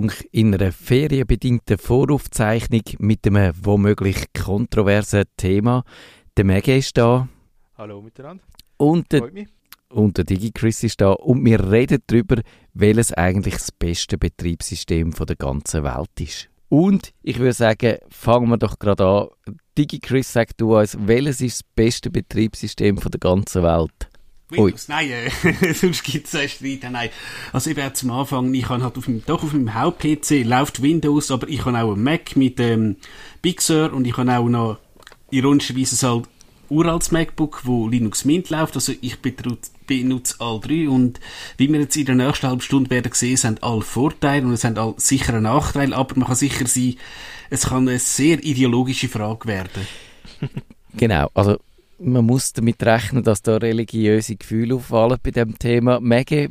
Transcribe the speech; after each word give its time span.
Nerdfunk 0.00 0.28
in 0.32 0.54
einer 0.54 0.72
ferienbedingten 0.72 1.78
Voraufzeichnung 1.78 2.82
mit 2.98 3.26
einem 3.26 3.52
womöglich 3.62 4.32
kontroversen 4.32 5.24
Thema. 5.36 5.84
Der 6.36 6.44
Maggie 6.44 6.78
ist 6.78 6.96
da. 6.96 7.28
Hallo 7.76 8.00
miteinander. 8.00 8.42
Und 8.76 9.12
der, 9.12 9.28
und 9.90 10.16
der 10.16 10.24
DigiChris 10.24 10.84
ist 10.84 11.00
da. 11.00 11.12
Und 11.12 11.44
wir 11.44 11.70
reden 11.70 12.02
darüber, 12.06 12.40
welches 12.72 13.12
eigentlich 13.12 13.54
das 13.54 13.72
beste 13.72 14.16
Betriebssystem 14.16 15.12
der 15.12 15.36
ganzen 15.36 15.84
Welt 15.84 16.20
ist. 16.20 16.48
Und 16.68 17.12
ich 17.22 17.38
würde 17.38 17.52
sagen, 17.52 17.98
fangen 18.08 18.48
wir 18.48 18.56
doch 18.56 18.78
gerade 18.78 19.04
an. 19.04 19.28
DigiChris, 19.76 20.32
sag 20.32 20.56
du 20.56 20.78
uns, 20.78 20.96
welches 21.00 21.40
ist 21.40 21.60
das 21.60 21.68
beste 21.74 22.10
Betriebssystem 22.10 22.96
der 22.96 23.20
ganzen 23.20 23.62
Welt? 23.64 24.08
Windows, 24.50 24.88
Ui. 24.88 24.94
nein, 24.94 25.10
äh, 25.10 25.72
sonst 25.74 26.04
gibt 26.04 26.26
es 26.26 26.34
einen 26.34 26.48
Streit. 26.48 26.90
Nein. 26.90 27.10
Also 27.52 27.70
eben 27.70 27.94
zum 27.94 28.10
Anfang, 28.10 28.52
ich 28.54 28.68
habe 28.68 28.82
halt 28.82 28.96
auf 28.96 29.04
dem, 29.04 29.24
doch 29.24 29.42
auf 29.42 29.52
meinem 29.52 29.74
Haupt-PC 29.74 30.44
läuft 30.44 30.82
Windows, 30.82 31.30
aber 31.30 31.48
ich 31.48 31.64
habe 31.64 31.78
auch 31.78 31.92
einen 31.92 32.02
Mac 32.02 32.36
mit 32.36 32.60
ähm, 32.60 32.96
Big 33.42 33.60
Sur 33.62 33.92
und 33.92 34.06
ich 34.06 34.16
habe 34.16 34.36
auch 34.36 34.48
noch 34.48 34.78
ironischerweise 35.30 36.08
halt 36.08 36.28
uraltes 36.70 37.10
MacBook, 37.10 37.62
wo 37.64 37.88
Linux 37.88 38.24
Mint 38.24 38.48
läuft. 38.50 38.76
Also 38.76 38.92
ich 39.00 39.18
benutze 39.20 40.34
all 40.38 40.60
drei 40.60 40.88
und 40.88 41.20
wie 41.56 41.70
wir 41.70 41.80
jetzt 41.80 41.96
in 41.96 42.06
der 42.06 42.14
nächsten 42.14 42.46
halben 42.46 42.60
Stunde 42.60 42.90
werden 42.90 43.12
sehen, 43.12 43.36
sind 43.36 43.62
alle 43.62 43.82
Vorteile 43.82 44.46
und 44.46 44.52
es 44.52 44.62
sind 44.62 44.78
alle 44.78 44.94
sicher 44.96 45.40
Nachteile, 45.40 45.96
aber 45.96 46.16
man 46.16 46.28
kann 46.28 46.36
sicher 46.36 46.66
sein, 46.66 46.94
es 47.50 47.66
kann 47.68 47.88
eine 47.88 47.98
sehr 47.98 48.42
ideologische 48.42 49.08
Frage 49.08 49.48
werden. 49.48 49.86
genau, 50.94 51.30
also 51.34 51.58
man 52.00 52.24
muss 52.24 52.52
damit 52.52 52.82
rechnen, 52.82 53.22
dass 53.22 53.42
da 53.42 53.56
religiöse 53.56 54.36
Gefühle 54.36 54.76
auffallen 54.76 55.18
bei 55.22 55.30
dem 55.30 55.58
Thema. 55.58 56.00
Maggie, 56.00 56.48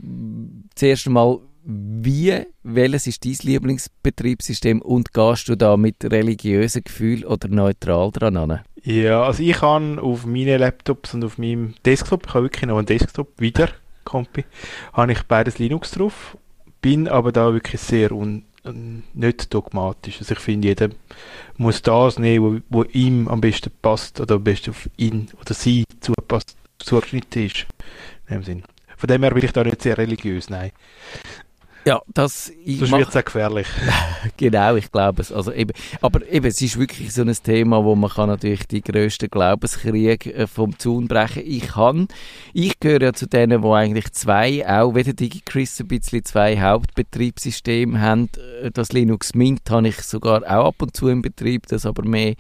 zuerst 0.76 1.08
einmal, 1.08 1.40
wie, 1.64 2.46
welches 2.64 3.08
ist 3.08 3.26
dein 3.26 3.38
Lieblingsbetriebssystem 3.42 4.82
und 4.82 5.14
gehst 5.14 5.50
du 5.50 5.56
da 5.56 5.78
mit 5.78 6.04
religiösen 6.04 6.84
Gefühlen 6.84 7.26
oder 7.26 7.48
neutral 7.48 8.12
dran 8.12 8.38
an? 8.38 8.60
Ja, 8.84 9.24
also 9.24 9.44
ich 9.44 9.62
habe 9.62 10.02
auf 10.02 10.26
meinen 10.26 10.60
Laptops 10.60 11.14
und 11.14 11.24
auf 11.24 11.38
meinem 11.38 11.76
Desktop, 11.86 12.28
ich 12.28 12.34
habe 12.34 12.46
wirklich 12.46 12.66
noch 12.66 12.78
einen 12.78 12.86
Desktop 12.86 13.40
wieder, 13.40 13.70
Kompi, 14.06 14.46
habe 14.94 15.12
ich 15.12 15.24
beides 15.24 15.60
Linux 15.60 15.92
drauf, 15.92 16.38
bin 16.82 17.08
aber 17.08 17.32
da 17.32 17.54
wirklich 17.54 17.82
sehr 17.82 18.12
un 18.12 18.46
nicht 18.64 19.54
dogmatisch. 19.54 20.20
Also 20.20 20.34
ich 20.34 20.40
finde, 20.40 20.68
jeder 20.68 20.90
muss 21.58 21.82
das 21.82 22.20
nehmen, 22.20 22.64
wo, 22.70 22.82
wo 22.82 22.84
ihm 22.84 23.28
am 23.28 23.42
besten 23.42 23.72
passt 23.82 24.20
oder 24.20 24.36
am 24.36 24.44
besten 24.44 24.72
auf 24.72 24.90
ihn 24.98 25.30
oder 25.40 25.54
sie 25.54 25.86
zupasst, 26.00 26.56
zugeschnitten 26.80 27.46
ist. 27.46 27.66
In 28.28 28.36
dem 28.36 28.44
Sinn. 28.44 28.64
Von 28.98 29.08
dem 29.08 29.24
her 29.24 29.32
bin 29.32 29.46
ich 29.46 29.54
da 29.54 29.64
nicht 29.64 29.82
sehr 29.82 29.98
religiös, 29.98 30.50
nein. 30.50 30.72
Ja, 31.90 32.04
das... 32.14 32.52
Sonst 32.68 32.92
wird 32.92 33.10
es 33.10 33.16
auch 33.16 33.26
gefährlich. 33.26 33.66
genau, 34.38 34.76
ich 34.76 34.92
glaube 34.92 35.24
es. 35.24 35.32
Also 35.32 35.52
eben, 35.52 35.72
aber 36.02 36.24
eben, 36.30 36.46
es 36.46 36.62
ist 36.62 36.78
wirklich 36.78 37.12
so 37.12 37.24
ein 37.24 37.34
Thema, 37.34 37.84
wo 37.84 37.96
man 37.96 38.12
kann 38.12 38.30
natürlich 38.30 38.68
die 38.68 38.84
grössten 38.84 39.28
Glaubenskriege 39.28 40.32
äh, 40.32 40.46
vom 40.46 40.78
Zaun 40.78 41.08
brechen. 41.08 41.42
Ich 41.44 41.70
kann, 41.70 42.08
ich 42.54 42.80
gehöre 42.80 43.02
ja 43.02 43.14
zu 43.14 43.26
denen, 43.26 43.64
wo 43.64 43.74
eigentlich 43.74 44.12
zwei, 44.12 44.70
auch 44.70 44.94
wie 44.94 45.02
der 45.02 45.16
DigiChris 45.16 45.80
ein 45.80 45.88
bisschen 45.88 46.24
zwei 46.24 46.62
Hauptbetriebssysteme 46.62 48.00
haben. 48.00 48.30
Äh, 48.62 48.70
das 48.70 48.92
Linux 48.92 49.34
Mint 49.34 49.68
habe 49.72 49.88
ich 49.88 50.00
sogar 50.02 50.44
auch 50.44 50.68
ab 50.68 50.84
und 50.84 50.96
zu 50.96 51.08
im 51.08 51.24
Betrieb, 51.24 51.66
das 51.70 51.88
aber 51.88 52.04
mehr 52.04 52.36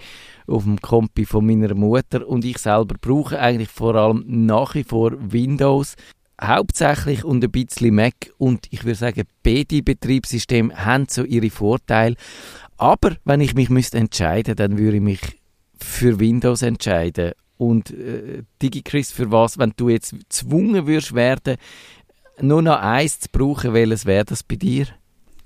auf 0.45 0.64
dem 0.64 0.80
Kompi 0.80 1.25
von 1.25 1.47
meiner 1.47 1.73
Mutter 1.73 2.27
und 2.27 2.45
ich 2.45 2.59
selber 2.59 2.95
brauche 3.02 3.39
eigentlich 3.39 3.70
vor 3.70 3.95
allem 3.95 4.23
nach 4.27 4.76
wie 4.76 4.83
vor 4.83 5.14
Windows 5.20 5.95
hauptsächlich 6.42 7.23
und 7.23 7.44
ein 7.44 7.52
bisschen 7.52 7.95
Mac 7.95 8.32
und 8.38 8.67
ich 8.72 8.83
würde 8.83 8.95
sagen, 8.95 9.23
beide 9.44 9.83
Betriebssysteme 9.83 10.76
haben 10.76 11.05
so 11.10 11.23
ihre 11.23 11.50
Vorteile. 11.50 12.16
Aber 12.77 13.17
wenn 13.26 13.42
ich 13.42 13.55
mich 13.55 13.70
müsste 13.70 13.98
entscheiden, 13.98 14.55
dann 14.55 14.77
würde 14.77 14.98
ich 14.98 15.04
mich 15.04 15.20
für 15.80 16.20
Windows 16.20 16.61
entscheiden. 16.61 17.33
Und 17.58 17.92
äh, 17.92 18.44
DigiChris, 18.61 19.11
für 19.11 19.32
was, 19.32 19.58
wenn 19.58 19.73
du 19.76 19.89
jetzt 19.89 20.17
gezwungen 20.17 20.88
würdest 20.88 21.14
werden, 21.14 21.58
nur 22.39 22.61
noch 22.61 22.80
eins 22.80 23.20
zu 23.20 23.27
brauchen, 23.32 23.73
welches 23.73 24.06
wäre 24.06 24.23
das 24.23 24.44
bei 24.44 24.56
dir? 24.56 24.88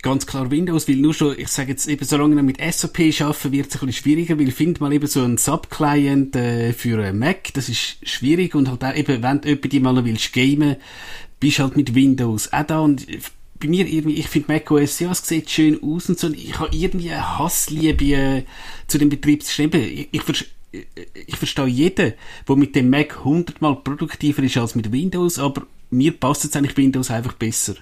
Ganz 0.04 0.28
klar 0.28 0.52
Windows, 0.52 0.88
weil 0.88 0.98
nur 0.98 1.14
schon, 1.14 1.40
ich 1.40 1.48
sage 1.48 1.72
jetzt 1.72 1.88
eben, 1.88 2.06
solange 2.06 2.36
wir 2.36 2.44
mit 2.44 2.58
SAP 2.62 3.00
arbeiten, 3.22 3.52
wird 3.52 3.68
es 3.68 3.82
ein 3.82 3.88
bisschen 3.88 3.94
schwieriger, 3.94 4.38
weil 4.38 4.52
find 4.52 4.80
mal 4.80 4.94
eben 4.94 5.08
so 5.08 5.24
einen 5.24 5.38
Subclient 5.38 6.36
äh, 6.36 6.74
für 6.74 7.04
einen 7.04 7.18
Mac, 7.18 7.54
das 7.54 7.70
ist 7.70 7.98
schwierig 8.08 8.54
und 8.54 8.70
halt 8.70 8.84
auch 8.84 8.96
eben, 8.96 9.24
wenn 9.24 9.42
du 9.42 9.68
jemand 9.70 9.96
mal 9.96 10.06
willst 10.06 10.34
gamen, 10.34 10.76
bist 11.40 11.60
halt 11.60 11.76
mit 11.76 11.96
Windows 11.96 12.54
auch 12.54 12.64
da 12.64 12.80
und 12.82 13.08
bei 13.60 13.70
mir 13.70 13.88
irgendwie, 13.88 14.20
ich 14.20 14.28
finde 14.28 14.52
Mac 14.52 14.70
OS, 14.70 15.00
ja, 15.00 15.12
es 15.12 15.26
sieht 15.26 15.50
schön 15.50 15.82
aus 15.82 16.10
und 16.10 16.20
so, 16.20 16.28
und 16.28 16.36
ich 16.36 16.60
habe 16.60 16.76
irgendwie 16.76 17.12
eine 17.12 17.40
Hassliebe 17.40 18.06
äh, 18.14 18.44
zu 18.88 18.98
dem 18.98 19.10
Betriebssystem. 19.10 19.72
Ich, 19.74 20.10
ich, 20.12 20.22
ich 21.28 21.36
verstehe 21.38 21.68
jeden, 21.68 22.14
der 22.48 22.56
mit 22.56 22.76
dem 22.76 22.90
Mac 22.90 23.24
hundertmal 23.24 23.78
produktiver 23.78 24.44
ist 24.44 24.58
als 24.58 24.76
mit 24.76 24.92
Windows, 24.92 25.40
aber 25.40 25.66
mir 25.92 26.12
passt 26.12 26.44
jetzt 26.44 26.58
eigentlich 26.58 26.76
Windows 26.76 27.10
einfach 27.10 27.34
besser. 27.34 27.76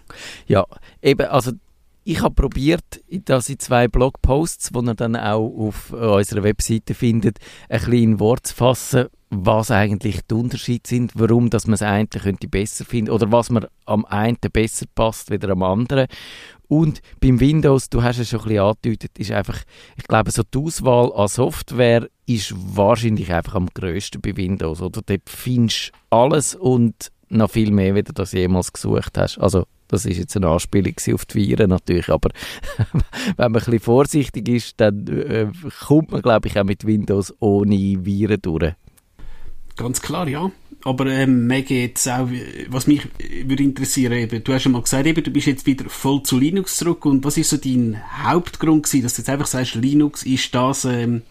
Ja, 0.47 0.67
eben, 1.01 1.27
also 1.27 1.53
ich 2.03 2.21
habe 2.21 2.33
probiert, 2.33 3.01
dass 3.25 3.49
in 3.49 3.59
zwei 3.59 3.87
Blogposts, 3.87 4.69
die 4.69 4.79
ihr 4.79 4.95
dann 4.95 5.15
auch 5.15 5.47
auf 5.47 5.91
unserer 5.91 6.43
Webseite 6.43 6.93
findet, 6.93 7.37
ein 7.69 7.79
bisschen 7.79 7.93
in 7.93 8.19
Wort 8.19 8.47
zu 8.47 8.55
fassen, 8.55 9.07
was 9.29 9.71
eigentlich 9.71 10.21
die 10.29 10.33
Unterschiede 10.33 10.87
sind, 10.87 11.13
warum 11.15 11.49
dass 11.49 11.67
man 11.67 11.75
es 11.75 11.81
eigentlich 11.81 12.23
könnte 12.23 12.47
besser 12.47 12.85
finden 12.85 13.11
oder 13.11 13.31
was 13.31 13.49
man 13.49 13.67
am 13.85 14.05
einen 14.05 14.37
besser 14.51 14.85
passt 14.93 15.31
wieder 15.31 15.49
am 15.49 15.63
anderen. 15.63 16.07
Und 16.67 17.01
beim 17.19 17.39
Windows, 17.39 17.89
du 17.89 18.01
hast 18.01 18.17
es 18.17 18.29
schon 18.29 18.39
ein 18.41 18.47
bisschen 18.47 18.63
angedeutet, 18.63 19.19
ist 19.19 19.31
einfach, 19.31 19.59
ich 19.97 20.03
glaube, 20.05 20.31
so 20.31 20.43
die 20.43 20.57
Auswahl 20.57 21.11
an 21.13 21.27
Software 21.27 22.07
ist 22.25 22.53
wahrscheinlich 22.55 23.31
einfach 23.33 23.55
am 23.55 23.67
grössten 23.67 24.21
bei 24.21 24.35
Windows. 24.35 24.81
Oder 24.81 25.01
dort 25.05 25.29
findest 25.29 25.91
du 26.09 26.15
alles 26.17 26.55
und 26.55 27.11
noch 27.29 27.51
viel 27.51 27.71
mehr, 27.71 27.95
wie 27.95 28.03
du 28.03 28.13
das 28.13 28.31
jemals 28.31 28.73
gesucht 28.73 29.17
hast. 29.17 29.37
Also 29.37 29.65
das 29.91 30.05
ist 30.05 30.17
jetzt 30.17 30.35
eine 30.35 30.47
Anspielung 30.47 30.93
auf 31.13 31.25
die 31.25 31.35
Viren 31.35 31.69
natürlich, 31.69 32.09
aber 32.09 32.29
wenn 32.91 33.03
man 33.37 33.45
ein 33.47 33.53
bisschen 33.53 33.79
vorsichtig 33.79 34.47
ist, 34.47 34.79
dann 34.79 35.07
äh, 35.07 35.47
kommt 35.85 36.11
man, 36.11 36.21
glaube 36.21 36.47
ich, 36.47 36.59
auch 36.59 36.63
mit 36.63 36.85
Windows 36.85 37.33
ohne 37.39 37.75
Viren 38.05 38.41
durch. 38.41 38.73
Ganz 39.75 40.01
klar, 40.01 40.27
ja. 40.27 40.51
Aber 40.83 41.05
ähm, 41.05 41.47
Maggie, 41.47 41.81
jetzt 41.81 42.07
auch, 42.07 42.27
was 42.69 42.87
mich 42.87 43.07
würde 43.45 43.63
interessieren, 43.63 44.13
eben, 44.13 44.43
du 44.43 44.53
hast 44.53 44.63
schon 44.63 44.71
mal 44.71 44.81
gesagt, 44.81 45.05
eben, 45.05 45.23
du 45.23 45.31
bist 45.31 45.47
jetzt 45.47 45.65
wieder 45.65 45.89
voll 45.89 46.23
zu 46.23 46.39
Linux 46.39 46.77
zurück 46.77 47.05
und 47.05 47.23
was 47.23 47.37
ist 47.37 47.49
so 47.49 47.57
dein 47.57 48.01
Hauptgrund 48.23 48.83
gewesen, 48.83 49.03
dass 49.03 49.15
du 49.15 49.21
jetzt 49.21 49.29
einfach 49.29 49.45
sagst, 49.45 49.75
Linux 49.75 50.23
ist 50.23 50.53
das 50.55 50.85
ähm, 50.85 51.21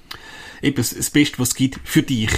eben 0.63 0.77
das 0.77 1.11
Beste, 1.11 1.39
was 1.39 1.49
es 1.49 1.55
gibt 1.55 1.81
für 1.85 2.03
dich? 2.03 2.31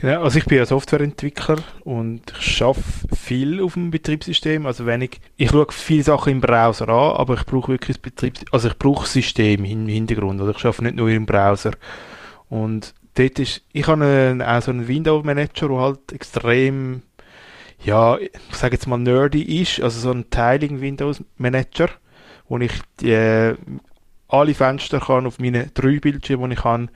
Genau, 0.00 0.22
also 0.22 0.38
ich 0.38 0.46
bin 0.46 0.56
ja 0.56 0.64
Softwareentwickler 0.64 1.58
und 1.84 2.22
ich 2.38 2.56
schaffe 2.56 2.82
viel 3.14 3.62
auf 3.62 3.74
dem 3.74 3.90
Betriebssystem. 3.90 4.64
Also 4.64 4.86
wenn 4.86 5.02
ich, 5.02 5.20
schaue 5.50 5.66
viele 5.68 6.02
Sachen 6.02 6.32
im 6.32 6.40
Browser 6.40 6.88
an, 6.88 7.16
aber 7.16 7.34
ich 7.34 7.44
brauche 7.44 7.68
wirklich 7.72 7.98
das 7.98 8.02
Betriebs, 8.02 8.42
also 8.50 8.68
ich 8.68 8.78
brauche 8.78 9.06
System 9.06 9.62
im 9.66 9.86
Hintergrund. 9.88 10.40
Also 10.40 10.52
ich 10.52 10.58
schaffe 10.58 10.82
nicht 10.84 10.96
nur 10.96 11.10
im 11.10 11.26
Browser. 11.26 11.72
Und 12.48 12.94
dort 13.14 13.38
ist, 13.40 13.62
ich 13.72 13.86
habe 13.88 14.02
einen, 14.02 14.40
auch 14.40 14.62
so 14.62 14.70
einen 14.70 14.88
Window 14.88 15.22
Manager, 15.22 15.68
der 15.68 15.78
halt 15.78 16.12
extrem, 16.12 17.02
ja, 17.84 18.16
ich 18.16 18.56
sage 18.56 18.76
jetzt 18.76 18.86
mal 18.86 18.96
nerdy 18.96 19.60
ist, 19.60 19.82
also 19.82 20.00
so 20.00 20.12
ein 20.12 20.30
Tiling 20.30 20.80
Windows 20.80 21.22
Manager, 21.36 21.90
wo 22.48 22.56
ich 22.56 22.72
die, 23.00 23.12
äh, 23.12 23.54
alle 24.28 24.54
Fenster 24.54 25.00
kann 25.00 25.26
auf 25.26 25.38
meine 25.38 25.66
drei 25.74 25.98
Bildschirme, 25.98 26.48
die 26.48 26.54
ich 26.54 26.64
habe, 26.64 26.88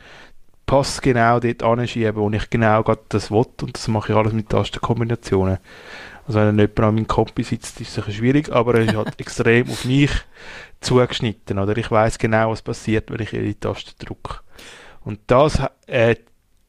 Pass 0.66 1.00
genau 1.00 1.40
dort 1.40 1.62
anschieben, 1.62 2.16
wo 2.16 2.30
ich 2.30 2.48
genau 2.48 2.82
das 3.08 3.30
will 3.30 3.44
und 3.62 3.74
das 3.74 3.88
mache 3.88 4.12
ich 4.12 4.18
alles 4.18 4.32
mit 4.32 4.48
Tastenkombinationen. 4.48 5.58
Also 6.26 6.40
wenn 6.40 6.58
jemand 6.58 6.80
an 6.80 6.94
meinem 6.94 7.06
Kompi 7.06 7.42
sitzt, 7.42 7.80
ist 7.80 7.98
es 7.98 8.14
schwierig, 8.14 8.50
aber 8.50 8.76
er 8.76 8.84
ist 8.86 8.96
halt 8.96 9.14
extrem 9.20 9.68
auf 9.68 9.84
mich 9.84 10.10
zugeschnitten, 10.80 11.58
oder? 11.58 11.76
Ich 11.76 11.90
weiß 11.90 12.18
genau, 12.18 12.50
was 12.50 12.62
passiert, 12.62 13.10
wenn 13.10 13.20
ich 13.20 13.30
die 13.30 13.54
Taste 13.54 13.92
drücke. 13.98 14.40
Und 15.04 15.20
das, 15.26 15.60
äh, 15.86 16.16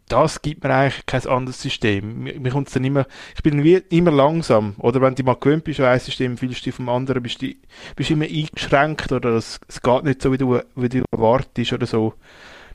das 0.09 0.41
gibt 0.41 0.63
mir 0.63 0.73
eigentlich 0.73 1.05
kein 1.05 1.25
anderes 1.27 1.61
System. 1.61 2.23
Mir, 2.23 2.39
mir 2.39 2.51
kommt's 2.51 2.73
dann 2.73 2.83
immer, 2.83 3.07
ich 3.35 3.43
bin 3.43 3.63
wie, 3.63 3.75
immer 3.89 4.11
langsam, 4.11 4.75
oder 4.77 5.01
wenn 5.01 5.15
du 5.15 5.23
mal 5.23 5.35
gewöhnt 5.35 5.63
bist 5.63 5.79
an 5.79 5.87
ein 5.87 5.99
System, 5.99 6.37
fühlst 6.37 6.61
du 6.61 6.63
dich 6.65 6.75
vom 6.75 6.89
anderen, 6.89 7.23
bist 7.23 7.41
du 7.41 7.53
bist 7.95 8.11
immer 8.11 8.25
eingeschränkt, 8.25 9.11
oder 9.11 9.31
es, 9.31 9.59
es 9.67 9.81
geht 9.81 10.03
nicht 10.03 10.21
so, 10.21 10.31
wie 10.33 10.37
du, 10.37 10.59
wie 10.75 10.89
du 10.89 11.03
erwartest, 11.11 11.73
oder 11.73 11.85
so. 11.85 12.13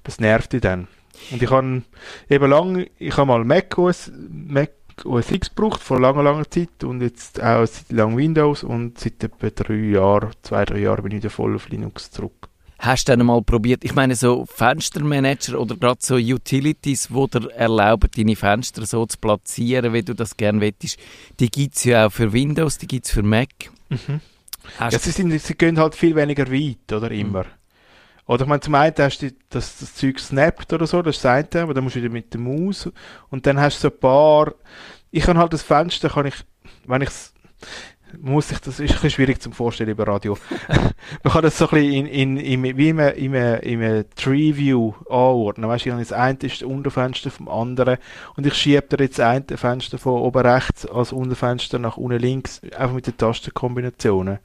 Das 0.02 0.18
nervt 0.18 0.54
dich 0.54 0.62
dann. 0.62 0.88
Und 1.30 1.42
ich 1.42 1.50
habe 1.50 1.82
eben 2.28 2.50
lange, 2.50 2.90
ich 2.98 3.16
habe 3.16 3.26
mal 3.26 3.44
Mac 3.44 3.76
OS, 3.78 4.10
Mac 4.28 4.72
OS 5.04 5.30
X 5.30 5.54
gebraucht, 5.54 5.82
vor 5.82 6.00
langer, 6.00 6.22
langer 6.22 6.50
Zeit 6.50 6.84
und 6.84 7.00
jetzt 7.00 7.42
auch 7.42 7.66
seit 7.66 7.90
lang 7.92 8.16
Windows 8.16 8.62
und 8.64 8.98
seit 8.98 9.22
etwa 9.22 9.50
drei 9.50 9.74
Jahren, 9.74 10.30
zwei, 10.42 10.64
drei 10.64 10.80
Jahren 10.80 11.02
bin 11.02 11.12
ich 11.12 11.18
wieder 11.18 11.30
voll 11.30 11.54
auf 11.54 11.68
Linux 11.68 12.10
zurück. 12.10 12.48
Hast 12.78 13.08
du 13.08 13.16
dann 13.16 13.26
mal 13.26 13.42
probiert, 13.42 13.84
ich 13.84 13.94
meine 13.94 14.14
so 14.14 14.46
Fenstermanager 14.46 15.60
oder 15.60 15.76
gerade 15.76 15.98
so 16.00 16.14
Utilities, 16.14 17.08
die 17.08 17.26
dir 17.38 17.50
erlauben, 17.50 18.08
deine 18.16 18.36
Fenster 18.36 18.86
so 18.86 19.04
zu 19.04 19.18
platzieren, 19.18 19.92
wie 19.92 20.02
du 20.02 20.14
das 20.14 20.34
gerne 20.36 20.62
wettest, 20.62 20.98
die 21.38 21.50
gibt 21.50 21.76
es 21.76 21.84
ja 21.84 22.06
auch 22.06 22.12
für 22.12 22.32
Windows, 22.32 22.78
die 22.78 22.86
gibt 22.86 23.04
es 23.04 23.12
für 23.12 23.22
Mac. 23.22 23.50
Mhm. 23.90 24.20
Ja, 24.78 24.90
sie, 24.90 25.10
sind, 25.10 25.38
sie 25.38 25.54
gehen 25.54 25.78
halt 25.78 25.94
viel 25.94 26.14
weniger 26.16 26.50
weit, 26.50 26.92
oder 26.92 27.10
immer. 27.10 27.44
Mhm. 27.44 27.59
Oder 28.30 28.42
ich 28.42 28.48
meine, 28.48 28.60
zum 28.60 28.76
einen 28.76 28.94
hast 28.96 29.22
du 29.22 29.32
das, 29.48 29.78
das 29.78 29.96
Zeug 29.96 30.20
snappt 30.20 30.72
oder 30.72 30.86
so, 30.86 31.02
das 31.02 31.16
ist 31.16 31.24
das 31.24 31.52
eine, 31.52 31.64
aber 31.64 31.74
dann 31.74 31.82
musst 31.82 31.96
du 31.96 32.00
wieder 32.00 32.12
mit 32.12 32.32
der 32.32 32.40
Maus. 32.40 32.88
Und 33.28 33.44
dann 33.44 33.58
hast 33.58 33.78
du 33.78 33.88
so 33.88 33.92
ein 33.92 33.98
paar, 33.98 34.54
ich 35.10 35.24
kann 35.24 35.36
halt 35.36 35.52
das 35.52 35.62
Fenster, 35.62 36.10
kann 36.10 36.26
ich, 36.26 36.36
wenn 36.86 37.02
ich 37.02 37.10
muss 38.20 38.48
sich, 38.48 38.58
das 38.58 38.80
ist 38.80 38.90
ein 38.90 38.94
bisschen 38.94 39.10
schwierig 39.10 39.40
zum 39.40 39.52
Vorstellen 39.52 39.90
über 39.90 40.06
Radio. 40.06 40.36
man 41.22 41.32
kann 41.32 41.42
das 41.42 41.58
so 41.58 41.68
ein 41.68 41.70
bisschen 41.70 42.06
in, 42.06 42.36
in, 42.36 42.64
in, 42.64 42.76
wie 42.76 42.88
in 42.88 43.00
einem, 43.00 43.60
in 43.60 43.82
einem, 43.82 44.04
Tree 44.16 44.56
View 44.56 44.92
anordnen. 45.08 45.68
Weißt 45.68 45.86
du, 45.86 45.90
das 45.90 46.12
eine 46.12 46.38
ist 46.40 46.62
das 46.62 46.68
Unterfenster 46.68 47.30
vom 47.30 47.48
anderen 47.48 47.98
und 48.36 48.46
ich 48.46 48.54
schiebe 48.54 48.84
da 48.88 49.02
jetzt 49.02 49.18
das 49.18 49.26
eine 49.26 49.56
Fenster 49.56 49.98
von 49.98 50.20
oben 50.20 50.46
rechts 50.46 50.86
als 50.86 51.12
Unterfenster 51.12 51.78
nach 51.78 51.96
unten 51.96 52.18
links, 52.18 52.60
einfach 52.76 52.94
mit 52.94 53.06
den 53.06 53.16
Tastenkombinationen. 53.16 54.38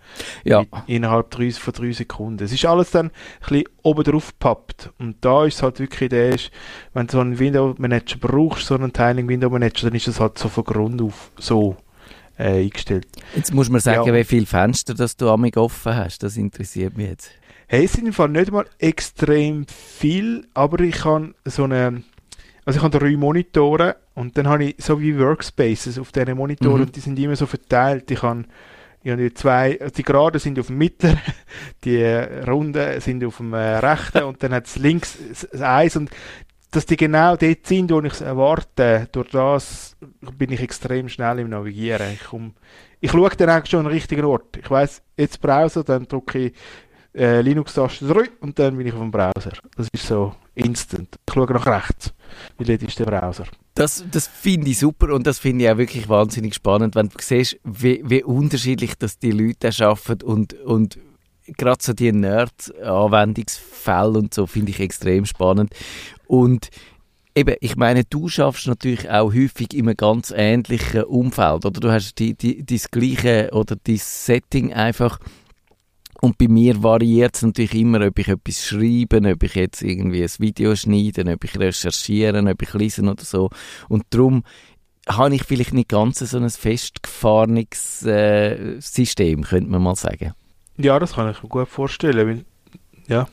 Ja. 0.44 0.64
Innerhalb 0.88 1.32
drei, 1.32 1.52
von 1.52 1.74
drei 1.74 1.92
Sekunden. 1.92 2.44
Es 2.44 2.52
ist 2.52 2.66
alles 2.66 2.92
dann 2.92 3.08
ein 3.08 3.12
bisschen 3.48 3.64
oben 3.84 4.04
drauf 4.04 4.30
gepappt. 4.30 4.90
Und 5.00 5.18
da 5.22 5.46
ist 5.46 5.56
es 5.56 5.64
halt 5.64 5.80
wirklich 5.80 6.10
der, 6.10 6.30
ist, 6.30 6.52
wenn 6.94 7.08
du 7.08 7.14
so 7.14 7.20
einen 7.20 7.40
Window 7.40 7.76
Manager 7.78 8.18
brauchst, 8.20 8.68
so 8.68 8.76
einen 8.76 8.94
Tiling 8.94 9.28
Window 9.28 9.50
Manager, 9.50 9.88
dann 9.88 9.96
ist 9.96 10.08
es 10.08 10.20
halt 10.20 10.38
so 10.38 10.50
von 10.50 10.64
Grund 10.64 11.02
auf 11.02 11.32
so 11.38 11.78
äh, 12.38 12.64
eingestellt. 12.64 13.08
Jetzt 13.36 13.54
muss 13.54 13.70
man 13.70 13.82
sagen, 13.82 14.08
ja. 14.08 14.14
wie 14.14 14.24
viele 14.24 14.46
Fenster 14.46 14.94
dass 14.94 15.18
du 15.18 15.30
amig 15.30 15.58
offen 15.58 15.96
hast. 15.96 16.24
Das 16.24 16.38
interessiert 16.38 16.98
mich 16.98 17.10
jetzt. 17.10 17.32
Hey, 17.68 17.86
es 17.86 17.94
sind 17.94 18.06
im 18.06 18.14
Fall 18.14 18.30
nicht 18.30 18.52
mal 18.52 18.66
extrem 18.78 19.66
viel, 19.68 20.48
aber 20.54 20.80
ich 20.82 21.04
habe 21.04 21.34
so 21.46 21.64
eine, 21.64 22.04
also 22.64 22.78
ich 22.78 22.84
habe 22.84 22.98
drei 22.98 23.18
Monitore 23.18 23.96
und 24.14 24.38
dann 24.38 24.48
habe 24.48 24.66
ich 24.66 24.76
so 24.78 25.02
wie 25.02 25.18
Workspaces 25.18 25.98
auf 25.98 26.12
diesen 26.12 26.38
Monitoren 26.38 26.76
mhm. 26.76 26.82
und 26.84 26.96
die 26.96 27.00
sind 27.00 27.18
immer 27.18 27.36
so 27.36 27.48
verteilt. 27.48 28.12
Ich 28.12 28.22
habe 28.22 28.46
habe 29.12 29.22
die 29.22 29.34
zwei, 29.34 29.80
die 29.96 30.04
Geraden 30.04 30.40
sind 30.40 30.60
auf 30.60 30.68
dem 30.68 30.78
mittleren, 30.78 31.20
die 31.84 32.04
Runden 32.04 33.00
sind 33.02 33.24
auf 33.24 33.38
dem 33.38 33.54
äh, 33.54 33.78
rechten 33.78 34.24
und 34.24 34.42
dann 34.42 34.54
hat 34.54 34.66
es 34.66 34.78
links 34.78 35.18
das 35.52 35.62
Eis 35.62 35.96
und 35.96 36.10
dass 36.72 36.86
die 36.86 36.98
genau 36.98 37.36
dort 37.36 37.66
sind, 37.66 37.92
wo 37.92 38.02
ich 38.02 38.14
es 38.14 38.22
erwarte, 38.22 39.08
durch 39.12 39.30
das 39.30 39.96
bin 40.38 40.52
ich 40.52 40.62
extrem 40.62 41.10
schnell 41.10 41.40
im 41.40 41.50
Navigieren. 41.50 42.14
Ich, 42.14 42.24
komm, 42.30 42.54
ich 43.00 43.12
schaue 43.12 43.30
dann 43.30 43.50
eigentlich 43.50 43.70
schon 43.70 43.80
an 43.80 43.86
den 43.86 43.94
richtigen 43.94 44.26
Ort. 44.26 44.58
Ich 44.58 44.70
weiß 44.70 45.02
jetzt 45.18 45.42
Browser, 45.42 45.84
dann 45.84 46.08
drücke 46.08 46.40
ich 46.40 46.54
äh, 47.16 47.42
Linux-Taste 47.42 48.08
3 48.08 48.30
und 48.42 48.60
dann 48.60 48.78
bin 48.78 48.88
ich 48.88 48.94
auf 48.94 49.00
dem 49.00 49.12
Browser. 49.12 49.54
Das 49.76 49.88
ist 49.94 50.06
so 50.08 50.36
instant. 50.54 51.16
Ich 51.28 51.34
schaue 51.34 51.52
nach 51.52 51.66
rechts, 51.66 52.14
weil 52.58 52.68
dort 52.68 52.84
ist 52.84 53.00
der 53.00 53.06
Browser. 53.06 53.46
Das, 53.74 54.04
das 54.10 54.28
finde 54.28 54.70
ich 54.70 54.80
super 54.80 55.14
und 55.14 55.28
das 55.28 55.40
finde 55.40 55.66
ich 55.66 55.72
auch 55.72 55.78
wirklich 55.78 56.08
wahnsinnig 56.10 56.56
spannend, 56.56 56.96
wenn 56.96 57.10
du 57.10 57.16
siehst, 57.20 57.58
wie, 57.64 58.02
wie 58.06 58.24
unterschiedlich 58.24 58.98
das 58.98 59.20
die 59.20 59.32
Leute 59.32 59.72
schaffen 59.72 60.22
und, 60.22 60.54
und 60.62 60.98
gerade 61.58 61.82
so 61.82 61.94
die 61.94 62.12
Nerd-Anwendungsfälle 62.12 64.20
und 64.20 64.34
so 64.34 64.48
finde 64.48 64.72
ich 64.72 64.80
extrem 64.80 65.26
spannend. 65.26 65.74
Und 66.28 66.70
eben, 67.36 67.56
ich 67.60 67.76
meine, 67.76 68.04
du 68.04 68.30
schaffst 68.30 68.68
natürlich 68.68 69.10
auch 69.10 69.34
häufig 69.34 69.74
in 69.74 69.88
einem 69.88 69.98
ganz 69.98 70.34
ähnlichen 70.36 71.04
Umfeld, 71.04 71.66
oder 71.66 71.80
du 71.80 71.92
hast 71.92 72.20
die, 72.20 72.36
die, 72.36 72.66
das 72.66 72.92
gleiche 72.92 73.50
oder 73.52 73.76
das 73.84 74.26
Setting 74.26 74.74
einfach 74.74 75.20
und 76.22 76.40
bei 76.40 76.48
mir 76.48 76.82
variiert 76.82 77.36
es 77.36 77.44
natürlich 77.44 77.76
immer, 77.76 78.06
ob 78.06 78.18
ich 78.18 78.28
etwas 78.28 78.66
schreibe, 78.66 79.22
ob 79.32 79.44
ich 79.44 79.54
jetzt 79.54 79.84
irgendwie 79.84 80.24
ein 80.24 80.30
Video 80.40 80.76
schneide, 80.76 81.32
ob 81.32 81.44
ich 81.44 81.60
recherchiere, 81.60 82.50
ob 82.50 82.62
ich 82.62 82.74
lese 82.74 83.04
oder 83.04 83.24
so. 83.24 83.52
Und 83.90 84.06
darum 84.10 84.44
habe 85.08 85.36
ich 85.36 85.44
vielleicht 85.44 85.74
nicht 85.74 85.90
ganz 85.90 86.20
so 86.20 86.38
ein 86.38 86.50
festgefahrenes 86.50 88.04
äh, 88.08 88.80
System, 88.80 89.44
könnte 89.44 89.70
man 89.70 89.84
mal 89.84 89.96
sagen. 89.96 90.34
Ja, 90.78 91.00
das 91.00 91.14
kann 91.14 91.30
ich 91.30 91.42
mir 91.42 91.50
gut 91.50 91.68
vorstellen. 91.68 92.28
Weil, 92.28 92.46
ja, 93.08 93.28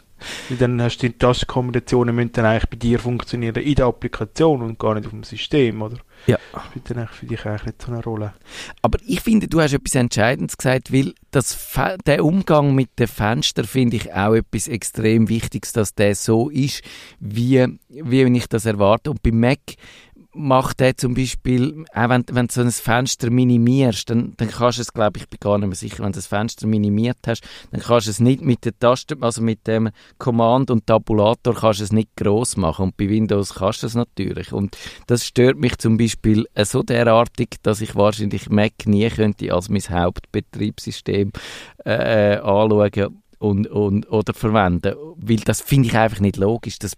weil 0.48 0.58
dann 0.58 0.80
hast 0.80 0.98
du 0.98 1.08
die 1.08 1.18
Tastenkombinationen 1.18 2.14
müssen 2.14 2.32
dann 2.32 2.46
eigentlich 2.46 2.70
bei 2.70 2.76
dir 2.76 2.98
funktionieren 2.98 3.56
in 3.56 3.74
der 3.74 3.86
Applikation 3.86 4.62
und 4.62 4.78
gar 4.78 4.94
nicht 4.94 5.06
auf 5.06 5.10
dem 5.10 5.24
System, 5.24 5.82
oder? 5.82 5.96
Ja. 6.26 6.38
Das 6.52 6.64
spielt 6.66 6.90
dann 6.90 6.98
eigentlich 6.98 7.18
für 7.18 7.26
dich 7.26 7.46
eigentlich 7.46 7.66
nicht 7.66 7.82
so 7.82 7.92
eine 7.92 8.02
Rolle. 8.02 8.34
Aber 8.82 8.98
ich 9.04 9.20
finde, 9.20 9.48
du 9.48 9.60
hast 9.60 9.72
etwas 9.72 9.94
Entscheidendes 9.94 10.56
gesagt, 10.56 10.92
weil 10.92 11.14
das 11.30 11.76
der 12.06 12.24
Umgang 12.24 12.74
mit 12.74 12.90
den 12.98 13.08
Fenstern 13.08 13.64
finde 13.64 13.96
ich 13.96 14.12
auch 14.12 14.34
etwas 14.34 14.68
extrem 14.68 15.28
Wichtiges, 15.28 15.72
dass 15.72 15.94
der 15.94 16.14
so 16.14 16.48
ist, 16.50 16.82
wie, 17.18 17.66
wie 17.88 18.22
ich 18.22 18.46
das 18.48 18.66
erwarte. 18.66 19.10
Und 19.10 19.22
bei 19.22 19.32
Mac 19.32 19.58
macht 20.34 20.81
er 20.81 20.96
zum 20.96 21.14
Beispiel, 21.14 21.84
auch 21.94 22.08
wenn, 22.08 22.25
wenn 22.31 22.46
du 22.46 22.52
so 22.52 22.61
ein 22.62 22.70
Fenster 22.70 23.31
minimierst, 23.31 24.08
dann, 24.11 24.34
dann 24.37 24.49
kannst 24.49 24.79
du 24.79 24.82
es, 24.82 24.93
glaube 24.93 25.19
ich, 25.19 25.29
bin 25.29 25.38
gar 25.40 25.58
nicht 25.58 25.69
mehr 25.69 25.76
sicher, 25.76 26.02
wenn 26.02 26.12
du 26.12 26.17
das 26.17 26.26
Fenster 26.26 26.67
minimiert 26.67 27.19
hast, 27.26 27.43
dann 27.70 27.81
kannst 27.81 28.06
du 28.06 28.11
es 28.11 28.20
nicht 28.20 28.40
mit 28.40 28.64
der 28.64 28.79
Taste, 28.79 29.17
also 29.20 29.43
mit 29.43 29.67
dem 29.67 29.90
Command 30.19 30.70
und 30.70 30.87
Tabulator 30.87 31.55
kannst 31.55 31.81
du 31.81 31.84
es 31.84 31.93
nicht 31.93 32.17
groß 32.17 32.56
machen. 32.56 32.87
Und 32.87 32.96
bei 32.96 33.08
Windows 33.08 33.55
kannst 33.55 33.82
du 33.82 33.87
es 33.87 33.94
natürlich. 33.94 34.52
Und 34.52 34.76
das 35.06 35.26
stört 35.26 35.58
mich 35.58 35.76
zum 35.79 35.96
Beispiel 35.96 36.46
so 36.62 36.82
derartig, 36.82 37.56
dass 37.62 37.81
ich 37.81 37.94
wahrscheinlich 37.94 38.49
Mac 38.49 38.87
nie 38.87 39.08
könnte 39.11 39.52
als 39.52 39.69
mein 39.69 39.82
Hauptbetriebssystem 39.82 41.32
äh, 41.84 42.37
anschauen 42.37 43.23
und, 43.38 43.67
und, 43.67 44.11
oder 44.11 44.34
verwenden, 44.34 44.94
weil 45.17 45.38
das 45.38 45.61
finde 45.61 45.88
ich 45.88 45.96
einfach 45.96 46.20
nicht 46.20 46.37
logisch, 46.37 46.79
das 46.79 46.94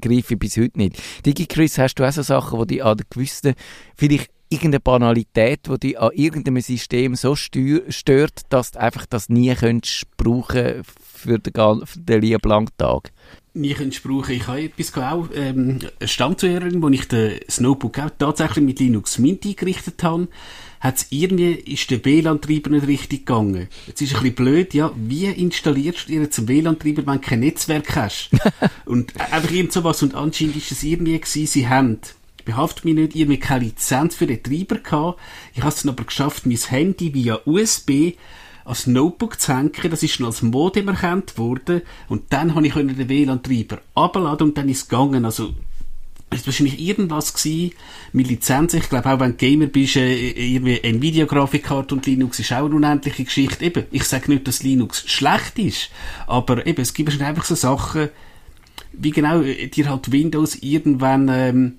begreife 0.00 0.34
ich 0.34 0.40
bis 0.40 0.56
heute 0.56 0.78
nicht. 0.78 1.00
DigiChris, 1.24 1.78
hast 1.78 1.94
du 1.96 2.04
auch 2.04 2.12
so 2.12 2.22
Sachen, 2.22 2.60
die 2.60 2.76
dich 2.76 2.84
an 2.84 2.96
gewissen, 3.10 3.54
vielleicht 3.96 4.30
irgendeine 4.48 4.80
Banalität, 4.80 5.60
die 5.68 5.78
dich 5.78 5.98
an 5.98 6.10
irgendeinem 6.14 6.60
System 6.60 7.14
so 7.14 7.36
stört, 7.36 8.42
dass 8.48 8.72
du 8.72 8.80
einfach 8.80 9.06
das 9.06 9.28
nie 9.28 9.54
könntest 9.54 10.04
brauchen 10.16 10.82
für 11.00 11.38
den, 11.38 11.86
für 11.86 12.00
den 12.00 12.20
lieben 12.20 12.48
Langtag? 12.48 13.12
Nie 13.56 13.74
könntest 13.74 14.02
brauchen. 14.02 14.34
Ich 14.34 14.48
habe 14.48 14.64
etwas 14.64 14.92
auch, 14.96 15.28
ähm, 15.32 15.78
eine 16.00 16.08
Stammzuhörerin, 16.08 16.82
wo 16.82 16.88
ich 16.88 17.06
das 17.06 17.60
Notebook 17.60 18.00
auch 18.00 18.10
tatsächlich 18.18 18.64
mit 18.64 18.80
Linux 18.80 19.18
Mint 19.18 19.46
eingerichtet 19.46 20.02
habe, 20.02 20.26
hat's 20.80 21.06
irgendwie, 21.10 21.52
ist 21.52 21.88
der 21.90 22.04
WLAN-Treiber 22.04 22.70
nicht 22.70 22.88
richtig 22.88 23.26
gegangen. 23.26 23.68
Jetzt 23.86 24.02
ist 24.02 24.16
ein 24.16 24.22
bisschen 24.22 24.34
blöd, 24.34 24.74
ja, 24.74 24.90
wie 24.96 25.26
installierst 25.26 26.08
du 26.08 26.12
dir 26.12 26.22
jetzt 26.22 26.38
einen 26.38 26.48
WLAN-Treiber, 26.48 27.06
wenn 27.06 27.20
du 27.20 27.20
kein 27.20 27.40
Netzwerk 27.40 27.94
hast? 27.94 28.30
und 28.86 29.18
einfach 29.20 29.52
irgend 29.52 29.72
sowas, 29.72 30.02
und 30.02 30.16
anscheinend 30.16 30.56
ist 30.56 30.72
es 30.72 30.82
irgendwie 30.82 31.18
gewesen, 31.18 31.46
sie 31.46 31.68
haben 31.68 32.00
behaftet 32.44 32.84
mich 32.84 32.94
nicht, 32.94 33.14
irgendwie 33.14 33.38
keine 33.38 33.64
Lizenz 33.64 34.16
für 34.16 34.26
den 34.26 34.42
Treiber 34.42 34.76
gehabt. 34.76 35.20
Ich 35.54 35.60
habe 35.60 35.70
es 35.70 35.82
dann 35.82 35.92
aber 35.94 36.04
geschafft, 36.04 36.44
mein 36.44 36.56
Handy 36.56 37.14
via 37.14 37.40
USB 37.46 38.14
als 38.64 38.86
Notebook 38.86 39.40
zu 39.40 39.56
hängen. 39.56 39.72
Das 39.90 40.02
ist 40.02 40.12
schon 40.12 40.26
als 40.26 40.42
Modem 40.42 40.88
erkannt 40.88 41.36
worden. 41.38 41.82
Und 42.08 42.24
dann 42.30 42.54
habe 42.54 42.66
ich 42.66 42.74
den 42.74 43.08
WLAN-Treiber 43.08 43.80
abladen 43.94 44.48
und 44.48 44.58
dann 44.58 44.68
ist 44.68 44.82
es 44.82 44.88
gegangen. 44.88 45.24
Also, 45.24 45.54
ist 46.34 46.46
wahrscheinlich 46.46 46.80
irgendwas 46.80 47.32
gewesen 47.32 47.72
mit 48.12 48.28
Lizenz. 48.28 48.74
Ich 48.74 48.88
glaube 48.88 49.10
auch, 49.10 49.20
wenn 49.20 49.32
du 49.32 49.36
Gamer 49.36 49.66
bist, 49.66 49.96
äh, 49.96 50.30
irgendwie 50.30 50.80
Nvidia-Grafikkarte 50.82 51.94
und 51.94 52.06
Linux 52.06 52.40
ist 52.40 52.52
auch 52.52 52.66
eine 52.66 52.74
unendliche 52.74 53.24
Geschichte. 53.24 53.64
Eben, 53.64 53.84
ich 53.90 54.04
sage 54.04 54.30
nicht, 54.30 54.46
dass 54.48 54.62
Linux 54.62 55.08
schlecht 55.08 55.58
ist, 55.58 55.90
aber 56.26 56.66
eben, 56.66 56.82
es 56.82 56.94
gibt 56.94 57.08
wahrscheinlich 57.08 57.28
einfach 57.28 57.44
so 57.44 57.54
Sachen, 57.54 58.08
wie 58.92 59.10
genau 59.10 59.40
äh, 59.42 59.68
dir 59.68 59.88
halt 59.88 60.10
Windows 60.10 60.56
irgendwann 60.56 61.28
ähm, 61.28 61.74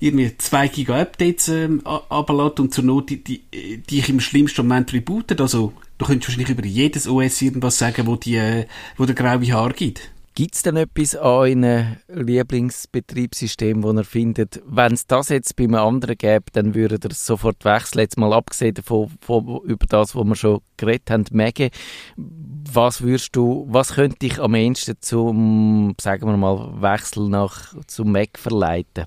irgendwie 0.00 0.36
2 0.36 0.68
Giga 0.68 1.00
Updates 1.00 1.48
ähm, 1.48 1.82
ablädt 1.84 2.60
und 2.60 2.72
zur 2.72 2.84
Not 2.84 3.10
die, 3.10 3.22
die, 3.22 3.42
die 3.78 3.98
ich 3.98 4.08
im 4.08 4.20
schlimmsten 4.20 4.66
Moment 4.66 4.92
rebootet. 4.92 5.40
Also, 5.40 5.72
du 5.98 6.06
könntest 6.06 6.28
wahrscheinlich 6.28 6.50
über 6.50 6.66
jedes 6.66 7.08
OS 7.08 7.42
irgendwas 7.42 7.78
sagen, 7.78 8.06
wo, 8.06 8.16
die, 8.16 8.36
äh, 8.36 8.66
wo 8.96 9.06
der 9.06 9.14
graue 9.14 9.52
Haar 9.52 9.72
gibt. 9.72 10.10
Gibt 10.38 10.54
es 10.54 10.62
denn 10.62 10.76
etwas 10.76 11.16
an 11.16 11.42
einem 11.42 11.96
Lieblingsbetriebssystem, 12.06 13.82
wo 13.82 13.90
ihr 13.90 14.04
findet, 14.04 14.62
wenn 14.66 14.92
es 14.92 15.04
das 15.08 15.30
jetzt 15.30 15.56
bei 15.56 15.64
einem 15.64 15.74
anderen 15.74 16.16
gäbe, 16.16 16.44
dann 16.52 16.76
würde 16.76 16.96
er 17.02 17.10
es 17.10 17.26
sofort 17.26 17.64
wechseln? 17.64 18.02
Jetzt 18.02 18.16
mal 18.18 18.32
abgesehen 18.32 18.74
davon, 18.74 19.10
von, 19.20 19.62
über 19.64 19.86
das, 19.88 20.14
was 20.14 20.24
wir 20.24 20.36
schon 20.36 20.60
geredet 20.76 21.10
haben, 21.10 21.24
Mege, 21.32 21.70
was 22.16 23.02
würdest 23.02 23.34
du, 23.34 23.66
was 23.68 23.94
könnte 23.94 24.20
dich 24.20 24.38
am 24.38 24.54
ehesten 24.54 24.94
zum, 25.00 25.96
sagen 26.00 26.28
wir 26.28 26.36
mal, 26.36 26.82
Wechsel 26.82 27.28
nach, 27.28 27.74
zum 27.88 28.12
Mac 28.12 28.38
verleiten? 28.38 29.06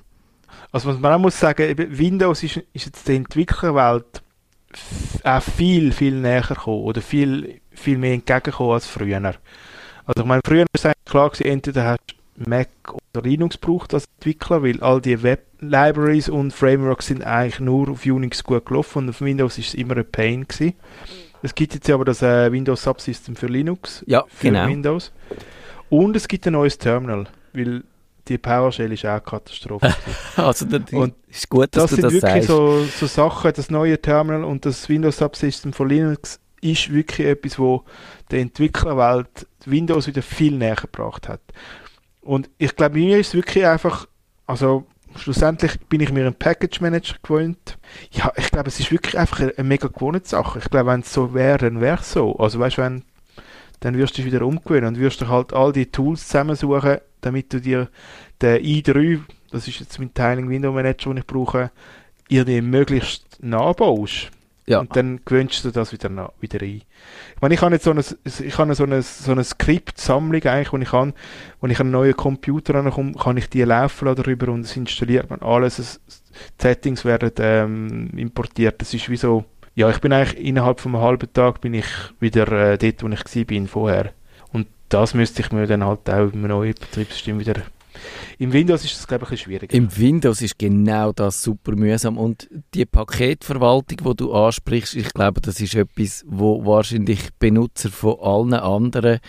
Also 0.72 0.90
was 0.90 1.00
man 1.00 1.14
auch 1.14 1.20
muss 1.20 1.40
sagen, 1.40 1.76
Windows 1.78 2.44
ist, 2.44 2.58
ist 2.74 2.86
jetzt 2.86 3.08
der 3.08 3.16
Entwicklerwelt 3.16 4.22
auch 5.24 5.42
viel, 5.42 5.92
viel 5.92 6.16
näher 6.16 6.42
gekommen 6.42 6.84
oder 6.84 7.02
viel, 7.02 7.62
viel 7.72 7.98
mehr 7.98 8.14
entgegengekommen 8.14 8.74
als 8.74 8.88
früher. 8.88 9.22
Also 10.06 10.22
ich 10.22 10.26
meine, 10.26 10.42
früher 10.46 10.62
war 10.62 10.68
es 10.74 10.86
eigentlich 10.86 11.06
klar 11.06 11.30
gewesen, 11.30 11.48
entweder 11.48 11.86
hast 11.86 12.00
du 12.08 12.50
Mac 12.50 12.70
oder 13.14 13.28
Linux 13.28 13.60
gebraucht 13.60 13.94
als 13.94 14.06
Entwickler, 14.18 14.64
weil 14.64 14.82
all 14.82 15.02
die 15.02 15.22
Web-Libraries 15.22 16.30
und 16.30 16.54
Frameworks 16.54 17.08
sind 17.08 17.24
eigentlich 17.24 17.60
nur 17.60 17.90
auf 17.90 18.06
Unix 18.06 18.44
gut 18.44 18.66
gelaufen 18.66 19.00
und 19.00 19.10
auf 19.10 19.22
Windows 19.22 19.58
ist 19.58 19.70
es 19.70 19.74
immer 19.74 19.98
ein 19.98 20.10
Pain 20.10 20.48
gewesen. 20.48 20.74
Es 21.44 21.56
gibt 21.56 21.74
jetzt 21.74 21.90
aber 21.90 22.06
das 22.06 22.22
äh, 22.22 22.52
Windows 22.52 22.84
Subsystem 22.84 23.36
für 23.36 23.48
Linux, 23.48 24.04
ja, 24.08 24.24
für 24.28 24.48
genau. 24.48 24.68
Windows. 24.68 25.12
Und 25.90 26.16
es 26.16 26.28
gibt 26.28 26.46
ein 26.48 26.54
neues 26.54 26.78
Terminal, 26.78 27.28
weil 27.54 27.84
die 28.28 28.38
PowerShell 28.38 28.92
ist 28.92 29.06
auch 29.06 29.12
eine 29.12 29.22
Katastrophe. 29.22 29.94
also 30.36 30.66
das 30.66 30.92
und 30.92 31.16
ist 31.30 31.50
gut, 31.50 31.70
dass 31.72 31.90
das 31.90 31.96
du 31.96 32.02
das 32.02 32.12
sind 32.12 32.22
wirklich 32.22 32.46
sagst. 32.46 32.48
So, 32.48 32.84
so 32.84 33.08
Sachen, 33.08 33.52
das 33.56 33.70
neue 33.70 34.02
Terminal 34.02 34.44
und 34.44 34.66
das 34.66 34.88
Windows 34.90 35.18
Subsystem 35.18 35.74
für 35.74 35.86
Linux 35.86 36.40
ist 36.62 36.92
wirklich 36.94 37.28
etwas, 37.28 37.58
wo 37.58 37.84
der 38.30 38.40
Entwicklerwelt 38.40 39.48
Windows 39.66 40.08
wieder 40.08 40.22
viel 40.22 40.58
näher 40.58 40.76
gebracht 40.76 41.28
hat. 41.28 41.42
Und 42.22 42.50
ich 42.58 42.76
glaube, 42.76 42.98
mir 42.98 43.18
ist 43.18 43.30
es 43.30 43.34
wirklich 43.34 43.66
einfach, 43.66 44.08
also 44.46 44.86
schlussendlich 45.16 45.80
bin 45.82 46.02
ich 46.02 46.12
mir 46.12 46.22
einen 46.22 46.36
Package 46.36 46.80
Manager 46.82 47.16
gewöhnt. 47.22 47.78
Ja, 48.12 48.32
ich 48.38 48.52
glaube, 48.52 48.70
es 48.70 48.80
ist 48.80 48.92
wirklich 48.92 49.18
einfach 49.18 49.40
eine, 49.40 49.54
eine 49.58 49.68
mega 49.68 49.88
gewohnte 49.88 50.28
Sache. 50.28 50.60
Ich 50.60 50.70
glaube, 50.70 50.92
wenn 50.92 51.02
es 51.02 51.14
so 51.14 51.34
wäre, 51.34 51.58
dann 51.58 51.82
wäre 51.82 52.00
es 52.00 52.12
so. 52.12 52.36
Also 52.38 52.60
weißt 52.60 52.78
du, 52.78 52.82
wenn 52.84 53.04
dann 53.82 53.98
wirst 53.98 54.18
du 54.18 54.22
dich 54.22 54.32
wieder 54.32 54.46
umgewöhnen 54.46 54.88
und 54.88 55.00
wirst 55.00 55.22
du 55.22 55.28
halt 55.28 55.54
all 55.54 55.74
die 55.74 55.88
Tools 55.88 56.28
zusammensuchen, 56.28 57.00
damit 57.20 57.52
du 57.52 57.60
dir 57.60 57.90
den 58.42 58.64
i3, 58.64 59.20
das 59.52 59.68
ist 59.68 59.80
jetzt 59.80 60.00
mein 60.00 60.14
Tiling 60.14 60.50
Window 60.50 60.72
Manager, 60.72 61.10
den 61.10 61.18
ich 61.18 61.28
brauche, 61.28 61.72
irgendwie 62.30 62.62
möglichst 62.62 63.44
nachbaust. 63.44 64.32
Ja. 64.68 64.80
Und 64.80 64.96
dann 64.96 65.20
gewöhnst 65.26 65.66
du 65.66 65.72
das 65.72 65.92
wieder, 65.92 66.10
nach, 66.10 66.32
wieder 66.40 66.62
ein. 66.62 66.84
Ich 67.36 67.42
meine, 67.42 67.56
ich 67.56 67.62
habe 67.62 67.74
jetzt 67.74 67.84
so 67.84 67.92
eine, 67.92 68.04
ich 68.24 68.58
habe 68.58 68.76
so 68.76 68.84
eine, 68.84 69.02
so 69.02 69.32
eine 69.32 69.44
Skript-Sammlung 69.44 70.44
eigentlich, 70.44 70.72
wo 70.72 70.78
ich 70.78 70.90
kann, 70.90 71.14
wo 71.60 71.68
ich 71.68 71.80
einen 71.80 71.92
neuen 71.92 72.16
Computer 72.16 72.76
ankomme, 72.76 73.14
kann 73.14 73.38
ich 73.38 73.50
die 73.50 73.64
laufen 73.64 74.06
lassen 74.06 74.22
darüber 74.24 74.52
und 74.52 74.62
es 74.62 74.78
installiert 74.78 75.30
man 75.30 75.42
alles. 75.42 75.80
Es, 75.80 76.00
die 76.08 76.62
Settings 76.62 77.04
werden 77.04 77.32
ähm, 77.40 78.10
importiert. 78.16 78.80
Das 78.80 78.94
ist 78.94 79.10
wie 79.10 79.18
so, 79.18 79.44
ja, 79.76 79.90
ich 79.90 80.00
bin 80.00 80.14
eigentlich 80.14 80.40
innerhalb 80.40 80.80
von 80.80 80.96
einem 80.96 81.04
halben 81.04 81.32
Tag 81.34 81.62
bin 81.62 81.74
ich 81.74 81.86
wieder 82.20 82.52
äh, 82.52 82.78
dort, 82.78 83.04
wo 83.04 83.08
ich 83.08 83.50
war 83.50 83.68
vorher. 83.68 84.14
Und 84.52 84.68
das 84.90 85.14
müsste 85.14 85.42
ich 85.42 85.52
mir 85.52 85.68
dann 85.68 85.84
halt 85.84 86.10
auch 86.10 86.32
im 86.34 86.42
neuen 86.42 86.74
Betriebssystem 86.74 87.40
wieder 87.40 87.64
im 88.38 88.54
Windows 88.54 88.84
ist 88.84 88.98
das, 88.98 89.08
glaube 89.08 89.26
ich, 89.26 89.32
ein 89.32 89.38
schwieriger. 89.38 89.76
Im 89.76 89.96
Windows 89.98 90.42
ist 90.42 90.58
genau 90.58 91.12
das 91.12 91.42
super 91.44 91.76
mühsam. 91.76 92.18
Und 92.18 92.50
die 92.74 92.86
Paketverwaltung, 92.86 93.98
die 93.98 94.16
du 94.16 94.34
ansprichst, 94.34 94.96
ich 94.96 95.14
glaube, 95.14 95.42
das 95.42 95.60
ist 95.60 95.76
etwas, 95.76 96.24
wo 96.28 96.66
wahrscheinlich 96.66 97.30
Benutzer 97.38 97.90
von 97.90 98.20
allen 98.20 98.54
anderen 98.54 99.20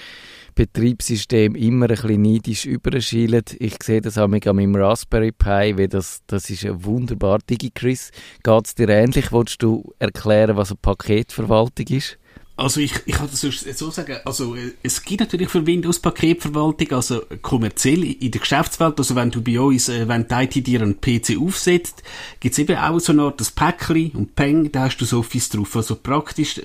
Betriebssystemen 0.55 1.61
immer 1.61 1.91
ein 1.91 1.97
bisschen 1.97 2.23
neidisch 2.23 2.67
überschielen. 2.67 3.43
Ich 3.59 3.83
sehe 3.83 4.01
das 4.01 4.19
auch 4.19 4.29
mit 4.29 4.45
meinem 4.47 4.75
Raspberry 4.75 5.33
Pi, 5.33 5.77
weil 5.77 5.89
das, 5.89 6.23
das 6.27 6.51
ist 6.51 6.65
ein 6.65 6.85
wunderbar. 6.85 7.39
DigiChris, 7.49 8.11
geht 8.43 8.67
es 8.67 8.75
dir 8.75 8.89
ähnlich? 8.89 9.33
Wolltest 9.33 9.63
du 9.63 9.93
erklären, 9.99 10.57
was 10.57 10.71
eine 10.71 10.79
Paketverwaltung 10.83 11.87
ist? 11.89 12.19
Also 12.55 12.81
ich, 12.81 12.93
ich 13.07 13.15
kann 13.15 13.29
das 13.31 13.41
so 13.41 13.91
sagen, 13.91 14.19
also 14.27 14.55
äh, 14.55 14.73
es 14.83 15.03
gibt 15.03 15.21
natürlich 15.21 15.49
für 15.49 15.67
Windows 15.67 15.99
Paketverwaltung, 15.99 16.93
also 16.93 17.23
kommerziell 17.41 18.05
in 18.05 18.31
der 18.31 18.41
Geschäftswelt, 18.41 18.99
also 18.99 19.17
wenn 19.17 19.31
du 19.31 19.41
bei 19.43 19.59
uns, 19.59 19.89
äh, 19.89 20.07
wenn 20.07 20.29
die 20.29 20.35
IT 20.35 20.67
dir 20.67 20.83
einen 20.83 21.01
PC 21.01 21.39
aufsetzt, 21.41 22.03
gibt's 22.41 22.59
eben 22.59 22.77
auch 22.77 23.01
so 23.01 23.13
eine 23.13 23.23
Art 23.23 23.41
das 23.41 23.51
Päckchen 23.51 24.13
und 24.13 24.35
Peng, 24.37 24.71
da 24.71 24.83
hast 24.85 24.99
du 24.99 25.07
so 25.07 25.21
Office 25.21 25.49
drauf. 25.49 25.75
Also 25.75 25.97
praktisch, 25.97 26.61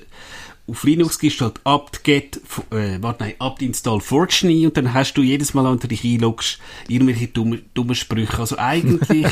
auf 0.68 0.84
Linux 0.84 1.18
gibst 1.18 1.40
du 1.40 1.46
halt 1.46 1.60
apt-get, 1.64 2.40
äh, 2.70 2.98
warte 3.00 3.24
nein, 3.24 3.34
apt-install 3.38 4.00
fortune 4.00 4.66
und 4.66 4.76
dann 4.76 4.94
hast 4.94 5.14
du 5.14 5.22
jedes 5.22 5.54
Mal, 5.54 5.64
wenn 5.70 5.78
du 5.78 5.88
dich 5.88 6.04
einloggst, 6.04 6.58
irgendwelche 6.88 7.28
dumme, 7.28 7.60
dumme 7.74 7.94
Sprüche. 7.94 8.38
Also 8.38 8.58
eigentlich, 8.58 9.26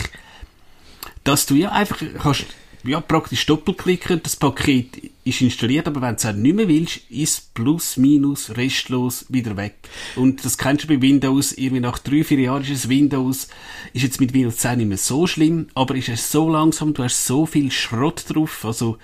dass 1.24 1.46
du 1.46 1.54
ja 1.54 1.72
einfach 1.72 1.98
kannst 2.18 2.46
ja, 2.86 3.00
praktisch 3.00 3.46
doppelklicken, 3.46 4.22
das 4.22 4.36
Paket 4.36 5.10
ist 5.24 5.40
installiert, 5.40 5.86
aber 5.88 6.00
wenn 6.00 6.16
du 6.16 6.28
es 6.28 6.36
nicht 6.36 6.56
mehr 6.56 6.68
willst, 6.68 7.00
ist 7.10 7.52
plus, 7.54 7.96
minus, 7.96 8.56
restlos 8.56 9.26
wieder 9.28 9.56
weg. 9.56 9.74
Und 10.14 10.44
das 10.44 10.56
kennst 10.56 10.84
du 10.84 10.88
bei 10.88 11.00
Windows, 11.00 11.52
irgendwie 11.52 11.80
nach 11.80 11.98
drei, 11.98 12.22
vier 12.22 12.38
Jahren 12.40 12.62
ist 12.62 12.70
es 12.70 12.88
Windows, 12.88 13.48
ist 13.92 14.02
jetzt 14.02 14.20
mit 14.20 14.32
Windows 14.32 14.58
10 14.58 14.78
nicht 14.78 14.88
mehr 14.88 14.98
so 14.98 15.26
schlimm, 15.26 15.66
aber 15.74 15.96
ist 15.96 16.08
es 16.08 16.30
so 16.30 16.48
langsam, 16.48 16.94
du 16.94 17.02
hast 17.02 17.26
so 17.26 17.46
viel 17.46 17.70
Schrott 17.70 18.24
drauf, 18.28 18.64
also, 18.64 18.98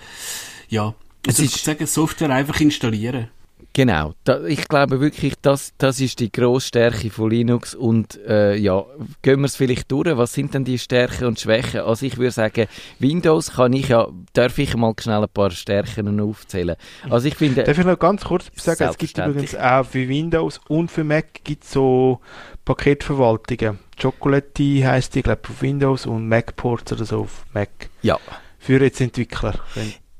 ja. 0.69 0.95
Also 1.27 1.43
ich 1.43 1.51
sagen, 1.51 1.87
Software 1.87 2.29
einfach 2.29 2.59
installieren. 2.59 3.29
Genau, 3.75 4.13
da, 4.23 4.43
ich 4.43 4.67
glaube 4.67 4.99
wirklich, 4.99 5.33
das, 5.41 5.73
das 5.79 5.99
ist 5.99 6.19
die 6.19 6.31
grosse 6.31 6.67
Stärke 6.67 7.09
von 7.09 7.31
Linux 7.31 7.73
und 7.73 8.19
äh, 8.27 8.55
ja, 8.55 8.85
gehen 9.23 9.39
wir 9.39 9.47
es 9.47 9.55
vielleicht 9.55 9.91
durch, 9.91 10.15
was 10.15 10.33
sind 10.33 10.53
denn 10.53 10.63
die 10.63 10.77
Stärken 10.77 11.25
und 11.25 11.39
Schwächen? 11.39 11.81
Also 11.81 12.05
ich 12.05 12.17
würde 12.17 12.29
sagen, 12.29 12.67
Windows 12.99 13.53
kann 13.53 13.73
ich 13.73 13.87
ja, 13.87 14.07
darf 14.33 14.59
ich 14.59 14.75
mal 14.75 14.93
schnell 14.99 15.23
ein 15.23 15.29
paar 15.33 15.49
Stärken 15.49 16.19
aufzählen. 16.19 16.75
Also 17.09 17.27
ich 17.27 17.35
finde... 17.35 17.63
Darf 17.63 17.79
ich 17.79 17.85
noch 17.85 17.97
ganz 17.97 18.23
kurz 18.25 18.51
sagen, 18.55 18.83
es 18.83 18.97
gibt 18.99 19.17
übrigens 19.17 19.55
auch 19.55 19.83
für 19.83 20.07
Windows 20.07 20.61
und 20.67 20.91
für 20.91 21.03
Mac 21.03 21.43
gibt 21.43 21.63
so 21.63 22.19
Paketverwaltungen. 22.65 23.79
Chocolate 23.99 24.87
heisst 24.87 25.15
die, 25.15 25.23
glaube 25.23 25.41
ich, 25.45 25.49
auf 25.49 25.61
Windows 25.63 26.05
und 26.05 26.27
Mac-Ports 26.27 26.93
oder 26.93 27.05
so 27.05 27.21
auf 27.21 27.43
Mac. 27.53 27.69
Ja. 28.03 28.19
Für 28.59 28.79
jetzt 28.79 29.01
Entwickler. 29.01 29.55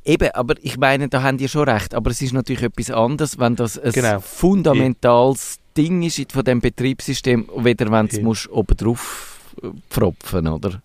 Eben, 0.06 0.32
aber 0.32 0.56
ich 0.62 0.78
meine, 0.78 1.08
da 1.08 1.24
haben 1.24 1.38
die 1.38 1.48
schon 1.48 1.68
recht. 1.70 1.94
Aber 1.94 2.12
es 2.12 2.22
ist 2.22 2.34
natürlich 2.34 2.64
etwas 2.64 2.92
anderes, 2.92 3.40
wenn 3.40 3.56
das 3.56 3.80
ein 3.80 3.92
genau. 3.92 4.20
fundamentales 4.20 5.56
ja. 5.56 5.84
Ding 5.84 6.04
ist 6.04 6.32
von 6.32 6.44
dem 6.44 6.60
Betriebssystem, 6.60 7.50
weder 7.58 7.92
wenn 7.92 8.08
du 8.08 8.34
ja. 8.34 8.52
oben 8.52 8.78
drauf 8.78 9.40
äh, 9.62 9.68
pfropfen, 9.90 10.48
oder? 10.48 10.82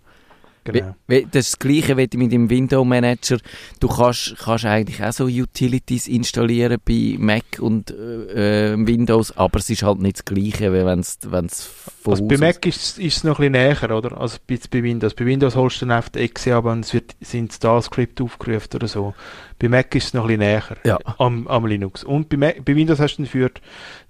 Genau. 0.73 0.95
das 1.07 1.47
ist 1.47 1.53
das 1.53 1.59
Gleiche 1.59 1.97
wie 1.97 2.09
mit 2.17 2.33
dem 2.33 2.51
Window 2.51 2.85
Manager. 2.85 3.39
Du 3.81 3.89
kannst, 3.89 4.37
kannst 4.39 4.65
eigentlich 4.65 5.03
auch 5.03 5.13
so 5.13 5.25
Utilities 5.25 6.09
installieren 6.09 6.79
bei 6.85 7.17
Mac 7.19 7.45
und 7.59 7.91
äh, 7.91 8.73
äh 8.73 8.87
Windows, 8.87 9.37
aber 9.37 9.59
es 9.59 9.71
ist 9.71 9.83
halt 9.83 10.01
nicht 10.01 10.19
das 10.19 10.25
Gleiche, 10.25 10.73
wie 10.73 10.85
wenn 10.85 11.01
es 11.01 11.69
von 12.03 12.13
also 12.13 12.27
Bei 12.27 12.39
Mac 12.39 12.65
ist, 12.67 12.99
ist 12.99 13.17
es 13.19 13.25
noch 13.25 13.39
ein 13.39 13.53
bisschen 13.53 13.79
näher, 13.81 13.97
oder? 13.97 14.21
Also 14.21 14.39
bei, 14.47 14.59
bei 14.71 14.83
Windows. 14.83 15.15
Bei 15.15 15.27
Windows 15.27 15.57
holst 15.57 15.83
du 15.83 15.87
dann 15.87 15.97
einfach 15.97 16.11
die 16.11 16.21
Exe 16.21 16.55
ab 16.55 16.65
und 16.65 16.85
es 16.85 16.95
wird 16.95 17.17
sind 17.21 17.49
Install-Skript 17.49 18.21
aufgerufen 18.21 18.69
oder 18.75 18.89
so. 18.89 19.15
Bei 19.59 19.69
Mac 19.69 19.95
ist 19.95 20.07
es 20.07 20.15
noch 20.15 20.29
ein 20.29 20.39
bisschen 20.39 20.41
näher 20.41 20.77
ja. 20.85 20.99
am, 21.19 21.47
am 21.49 21.67
Linux. 21.67 22.05
Und 22.05 22.29
bei, 22.29 22.37
Mac, 22.37 22.65
bei 22.65 22.77
Windows 22.77 23.01
hast 23.01 23.17
du 23.17 23.23
dann 23.23 23.31
für 23.31 23.51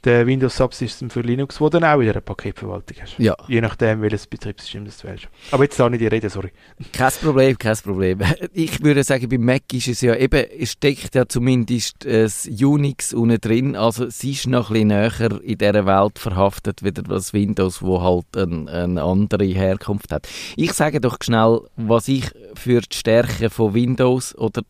den 0.05 0.27
Windows 0.27 0.57
Subsystem 0.57 1.11
für 1.11 1.23
Linux, 1.23 1.61
wo 1.61 1.69
dann 1.69 1.85
auch 1.85 1.99
wieder 1.99 2.13
eine 2.13 2.21
Paketverwaltung 2.21 2.97
hast. 3.01 3.19
Ja. 3.19 3.35
Je 3.49 3.61
nachdem, 3.61 4.03
welches 4.03 4.27
Betriebssystem 4.27 4.85
das 4.85 4.99
du 4.99 5.09
wählst. 5.09 5.29
Aber 5.51 5.65
jetzt 5.65 5.81
da 5.81 5.89
nicht 5.89 6.01
die 6.01 6.07
Rede, 6.07 6.29
sorry. 6.31 6.51
Kein 6.93 7.13
Problem, 7.21 7.59
kein 7.59 7.77
Problem. 7.77 8.21
Ich 8.53 8.83
würde 8.83 9.05
sagen, 9.05 9.29
bei 9.29 9.39
Mac 9.39 9.73
ist 9.73 9.89
es 9.89 10.01
ja 10.01 10.15
eben, 10.15 10.45
es 10.59 10.73
steckt 10.73 11.15
ja 11.15 11.27
zumindest 11.27 12.05
das 12.05 12.47
Unix 12.47 13.13
unten 13.13 13.41
drin, 13.41 13.77
also 13.77 14.05
es 14.07 14.23
ist 14.25 14.47
noch 14.47 14.71
ein 14.71 14.75
bisschen 14.75 14.89
näher 14.89 15.41
in 15.43 15.59
dieser 15.59 15.87
Welt 15.87 16.19
verhaftet, 16.19 16.83
wieder 16.83 17.03
das 17.03 17.33
Windows, 17.33 17.83
wo 17.83 18.03
halt 18.03 18.37
ein, 18.37 18.69
eine 18.69 19.03
andere 19.03 19.45
Herkunft 19.45 20.13
hat. 20.13 20.29
Ich 20.57 20.73
sage 20.73 21.01
doch 21.01 21.19
schnell, 21.23 21.61
was 21.77 22.09
ich 22.09 22.31
für 22.55 22.81
die 22.81 22.97
Stärke 22.97 23.51
von 23.51 23.75
Windows 23.75 24.37
oder 24.37 24.63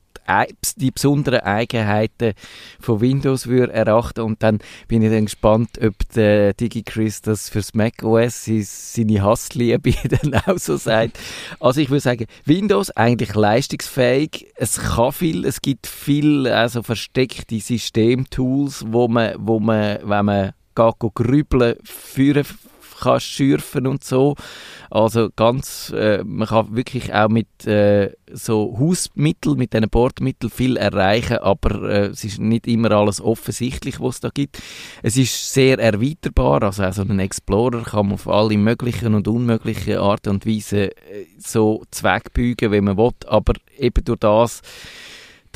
die 0.77 0.91
besonderen 0.91 1.41
Eigenheiten 1.41 2.35
von 2.81 3.01
Windows 3.01 3.47
würde 3.47 3.73
erachten 3.73 4.21
und 4.21 4.43
dann 4.43 4.59
bin 4.87 5.03
ich 5.03 5.11
dann 5.11 5.25
gespannt, 5.25 5.71
ob 5.83 5.95
der 6.15 6.55
DigiChris 6.55 7.23
das 7.23 7.49
fürs 7.49 7.75
Mac 7.75 8.03
OS 8.03 8.45
seine 8.45 9.23
Hassliebe 9.23 9.95
dann 10.23 10.35
auch 10.35 10.59
so 10.59 10.77
sagt. 10.77 11.19
Also 11.61 11.81
ich 11.81 11.91
würde 11.91 12.01
sagen, 12.01 12.27
Windows 12.45 12.91
eigentlich 12.91 13.35
leistungsfähig, 13.35 14.53
es 14.57 14.79
kann 14.79 15.13
viel, 15.13 15.45
es 15.45 15.61
gibt 15.63 15.87
viel 15.87 16.47
also 16.47 16.83
versteckte 16.83 17.59
Systemtools, 17.59 18.85
wo 18.89 19.09
man, 19.09 19.35
wo 19.39 19.61
man, 19.61 19.99
wenn 20.03 20.25
man 20.25 20.53
geht 20.75 21.15
grübeln, 21.15 21.77
führen 21.83 22.45
kannst 23.01 23.27
schürfen 23.27 23.87
und 23.87 24.05
so. 24.05 24.35
Also 24.91 25.29
ganz, 25.35 25.93
äh, 25.95 26.23
man 26.25 26.49
kann 26.49 26.75
wirklich 26.75 27.13
auch 27.13 27.29
mit 27.29 27.67
äh, 27.67 28.13
so 28.33 28.77
Hausmitteln, 28.79 29.59
mit 29.59 29.75
diesen 29.75 29.89
Bordmitteln 29.91 30.51
viel 30.51 30.77
erreichen, 30.77 31.39
aber 31.39 31.83
äh, 31.89 32.07
es 32.07 32.25
ist 32.25 32.39
nicht 32.39 32.67
immer 32.67 32.93
alles 32.93 33.21
offensichtlich, 33.21 34.01
was 34.01 34.17
es 34.17 34.21
da 34.21 34.31
gibt. 34.33 34.61
Es 35.03 35.17
ist 35.17 35.53
sehr 35.53 35.79
erweiterbar, 35.79 36.63
also 36.63 36.85
auch 36.85 36.93
so 36.93 37.03
einen 37.03 37.21
Explorer 37.21 37.83
kann 37.83 38.07
man 38.07 38.15
auf 38.15 38.29
alle 38.29 38.57
möglichen 38.57 39.15
und 39.15 39.29
unmöglichen 39.29 39.99
Arten 39.99 40.31
und 40.31 40.47
Weisen 40.47 40.89
äh, 40.89 40.93
so 41.39 41.85
zweckbügen, 41.91 42.73
wie 42.73 42.81
man 42.81 42.97
will, 42.97 43.13
aber 43.27 43.55
eben 43.77 44.05
durch 44.05 44.21
das 44.21 44.63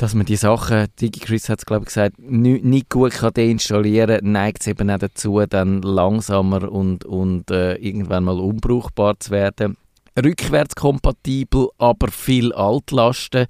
dass 0.03 0.15
man 0.15 0.25
die 0.25 0.35
Sachen, 0.35 0.87
DigiChris 0.99 1.47
hat 1.47 1.59
es 1.59 1.65
glaube 1.65 1.83
ich 1.83 1.87
gesagt, 1.87 2.19
nicht, 2.19 2.89
gut 2.89 3.13
kann 3.13 3.31
deinstallieren 3.31 4.19
kann, 4.19 4.31
neigt 4.33 4.59
es 4.59 4.67
eben 4.67 4.89
auch 4.89 4.97
dazu, 4.97 5.41
dann 5.47 5.81
langsamer 5.81 6.69
und, 6.69 7.05
und 7.05 7.49
äh, 7.49 7.75
irgendwann 7.75 8.25
mal 8.25 8.37
unbrauchbar 8.37 9.17
zu 9.21 9.31
werden. 9.31 9.77
Rückwärtskompatibel, 10.21 11.69
aber 11.77 12.11
viel 12.11 12.51
Altlasten. 12.51 13.45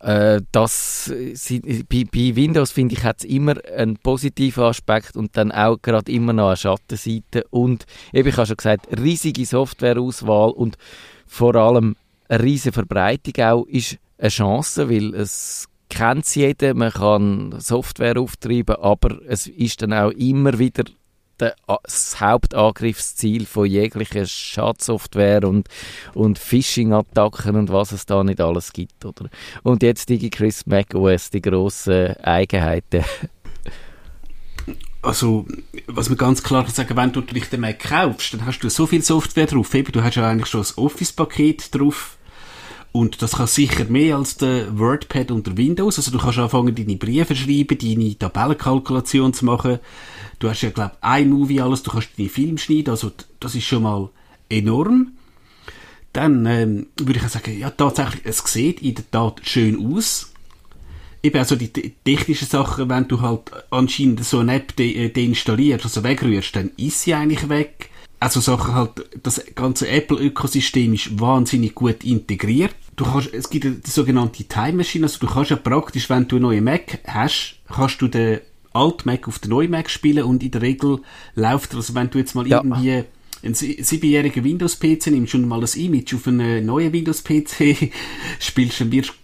Äh, 0.00 0.42
das 0.52 1.06
sind, 1.06 1.88
bei, 1.88 2.04
bei, 2.04 2.36
Windows 2.36 2.70
finde 2.70 2.94
ich 2.94 3.02
hat 3.02 3.20
es 3.20 3.24
immer 3.24 3.54
einen 3.74 3.96
positiven 3.96 4.64
Aspekt 4.64 5.16
und 5.16 5.38
dann 5.38 5.50
auch 5.52 5.80
gerade 5.80 6.12
immer 6.12 6.34
noch 6.34 6.48
eine 6.48 6.56
Schattenseite 6.58 7.44
und 7.48 7.86
eben 8.12 8.28
ich 8.28 8.36
habe 8.36 8.46
schon 8.46 8.58
gesagt 8.58 8.88
riesige 9.00 9.46
Softwareauswahl 9.46 10.50
und 10.50 10.76
vor 11.26 11.54
allem 11.54 11.96
eine 12.28 12.42
riesige 12.42 12.74
Verbreitung 12.74 13.42
auch 13.42 13.64
ist 13.64 13.96
eine 14.22 14.30
Chance, 14.30 14.88
weil 14.88 15.14
es 15.14 15.68
kennt 15.88 16.34
jeder, 16.34 16.74
man 16.74 16.92
kann 16.92 17.54
Software 17.58 18.18
auftreiben, 18.18 18.76
aber 18.76 19.18
es 19.26 19.46
ist 19.46 19.82
dann 19.82 19.92
auch 19.92 20.10
immer 20.10 20.58
wieder 20.58 20.84
der, 21.40 21.56
das 21.66 22.20
Hauptangriffsziel 22.20 23.46
von 23.46 23.66
jeglicher 23.66 24.24
Schadsoftware 24.24 25.44
und, 25.44 25.68
und 26.14 26.38
Phishing-Attacken 26.38 27.56
und 27.56 27.70
was 27.70 27.90
es 27.90 28.06
da 28.06 28.22
nicht 28.22 28.40
alles 28.40 28.72
gibt, 28.72 29.04
oder? 29.04 29.28
Und 29.64 29.82
jetzt 29.82 30.08
DigiChris 30.08 30.66
macOS, 30.66 31.30
die 31.30 31.42
grossen 31.42 32.16
Eigenheiten. 32.18 33.04
Also, 35.02 35.46
was 35.88 36.08
man 36.10 36.16
ganz 36.16 36.44
klar 36.44 36.62
kann 36.62 36.72
sagen, 36.72 36.96
wenn 36.96 37.10
du 37.10 37.22
dich 37.22 37.50
den 37.50 37.60
Mac 37.60 37.80
kaufst, 37.80 38.34
dann 38.34 38.46
hast 38.46 38.60
du 38.60 38.70
so 38.70 38.86
viel 38.86 39.02
Software 39.02 39.46
drauf. 39.46 39.74
Eben, 39.74 39.90
du 39.90 40.04
hast 40.04 40.14
ja 40.14 40.28
eigentlich 40.28 40.48
schon 40.48 40.60
das 40.60 40.78
Office-Paket 40.78 41.74
drauf 41.74 42.18
und 42.92 43.22
das 43.22 43.32
kann 43.32 43.46
sicher 43.46 43.86
mehr 43.86 44.16
als 44.16 44.36
der 44.36 44.78
WordPad 44.78 45.30
unter 45.30 45.56
Windows. 45.56 45.96
Also 45.96 46.10
du 46.10 46.18
kannst 46.18 46.38
anfangen, 46.38 46.74
deine 46.74 46.96
Briefe 46.96 47.34
schreiben, 47.34 47.78
deine 47.78 48.18
Tabellenkalkulation 48.18 49.32
zu 49.32 49.46
machen. 49.46 49.78
Du 50.38 50.50
hast 50.50 50.60
ja, 50.60 50.70
glaube 50.70 50.92
ich, 51.02 51.22
iMovie 51.22 51.62
alles, 51.62 51.82
du 51.82 51.90
kannst 51.90 52.10
deine 52.18 52.28
Filme 52.28 52.58
schneiden. 52.58 52.90
Also 52.90 53.10
das 53.40 53.54
ist 53.54 53.64
schon 53.64 53.84
mal 53.84 54.10
enorm. 54.50 55.12
Dann 56.12 56.44
ähm, 56.44 56.86
würde 56.98 57.20
ich 57.20 57.28
sagen, 57.28 57.58
ja 57.58 57.70
tatsächlich, 57.70 58.26
es 58.26 58.38
sieht 58.44 58.82
in 58.82 58.94
der 58.94 59.10
Tat 59.10 59.40
schön 59.42 59.94
aus. 59.94 60.30
Eben 61.22 61.38
also 61.38 61.56
die 61.56 61.70
technischen 61.70 62.48
Sachen, 62.48 62.90
wenn 62.90 63.08
du 63.08 63.22
halt 63.22 63.52
anscheinend 63.70 64.22
so 64.22 64.40
eine 64.40 64.56
App 64.56 64.76
de 64.76 65.08
deinstallierst, 65.08 65.84
also 65.84 66.04
wegrührst, 66.04 66.56
dann 66.56 66.72
ist 66.76 67.02
sie 67.02 67.14
eigentlich 67.14 67.48
weg 67.48 67.88
also 68.22 68.40
Sachen 68.40 68.74
halt, 68.74 68.90
das 69.22 69.42
ganze 69.56 69.88
Apple-Ökosystem 69.88 70.94
ist 70.94 71.18
wahnsinnig 71.18 71.74
gut 71.74 72.04
integriert. 72.04 72.74
Du 72.94 73.04
kannst, 73.04 73.34
es 73.34 73.50
gibt 73.50 73.64
die 73.64 73.90
sogenannte 73.90 74.44
Time 74.44 74.74
Machine, 74.74 75.06
also 75.06 75.18
du 75.18 75.26
kannst 75.26 75.50
ja 75.50 75.56
praktisch, 75.56 76.08
wenn 76.08 76.28
du 76.28 76.36
einen 76.36 76.44
neuen 76.44 76.64
Mac 76.64 77.00
hast, 77.06 77.56
kannst 77.68 78.00
du 78.00 78.06
den 78.06 78.38
alten 78.72 79.08
Mac 79.08 79.26
auf 79.26 79.40
den 79.40 79.50
neuen 79.50 79.70
Mac 79.70 79.90
spielen 79.90 80.24
und 80.24 80.42
in 80.42 80.52
der 80.52 80.62
Regel 80.62 81.00
läuft 81.34 81.74
also 81.74 81.94
wenn 81.94 82.08
du 82.08 82.18
jetzt 82.18 82.34
mal 82.34 82.46
ja. 82.46 82.62
irgendwie 82.62 83.04
einen 83.42 83.54
siebenjährigen 83.54 84.44
Windows-PC 84.44 85.08
nimmst 85.08 85.34
und 85.34 85.48
mal 85.48 85.60
das 85.60 85.74
Image 85.74 86.14
auf 86.14 86.28
einen 86.28 86.64
neuen 86.64 86.92
Windows-PC 86.92 87.90
spielst, 88.38 88.80
dann 88.80 88.92
wirst 88.92 89.14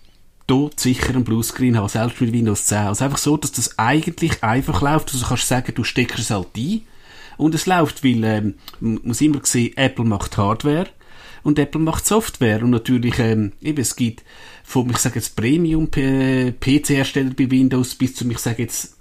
du 0.48 0.70
sicher 0.74 1.10
einen 1.10 1.22
Bluescreen 1.22 1.76
haben, 1.76 1.88
selbst 1.88 2.20
mit 2.20 2.32
Windows 2.32 2.66
10. 2.66 2.78
Also 2.78 3.04
einfach 3.04 3.18
so, 3.18 3.36
dass 3.36 3.52
das 3.52 3.78
eigentlich 3.78 4.42
einfach 4.42 4.82
läuft. 4.82 5.12
Also 5.12 5.24
kannst 5.24 5.44
du 5.44 5.48
sagen, 5.48 5.72
du 5.74 5.84
steckst 5.84 6.18
es 6.18 6.30
halt 6.30 6.48
ein 6.56 6.82
und 7.38 7.54
es 7.54 7.64
läuft, 7.64 8.04
weil 8.04 8.22
ähm, 8.24 8.54
muss 8.80 9.22
immer 9.22 9.40
sehen, 9.44 9.74
Apple 9.76 10.04
macht 10.04 10.36
Hardware 10.36 10.88
und 11.42 11.58
Apple 11.58 11.80
macht 11.80 12.04
Software. 12.04 12.62
Und 12.62 12.70
natürlich, 12.70 13.18
ähm, 13.18 13.52
eben, 13.62 13.80
es 13.80 13.96
gibt 13.96 14.22
vom, 14.64 14.90
ich 14.90 14.98
sage 14.98 15.14
jetzt, 15.14 15.34
Premium-PC-Hersteller 15.36 17.30
bei 17.30 17.50
Windows 17.50 17.94
bis 17.94 18.16
zum, 18.16 18.30
ich 18.30 18.38
sage 18.38 18.64
jetzt, 18.64 18.97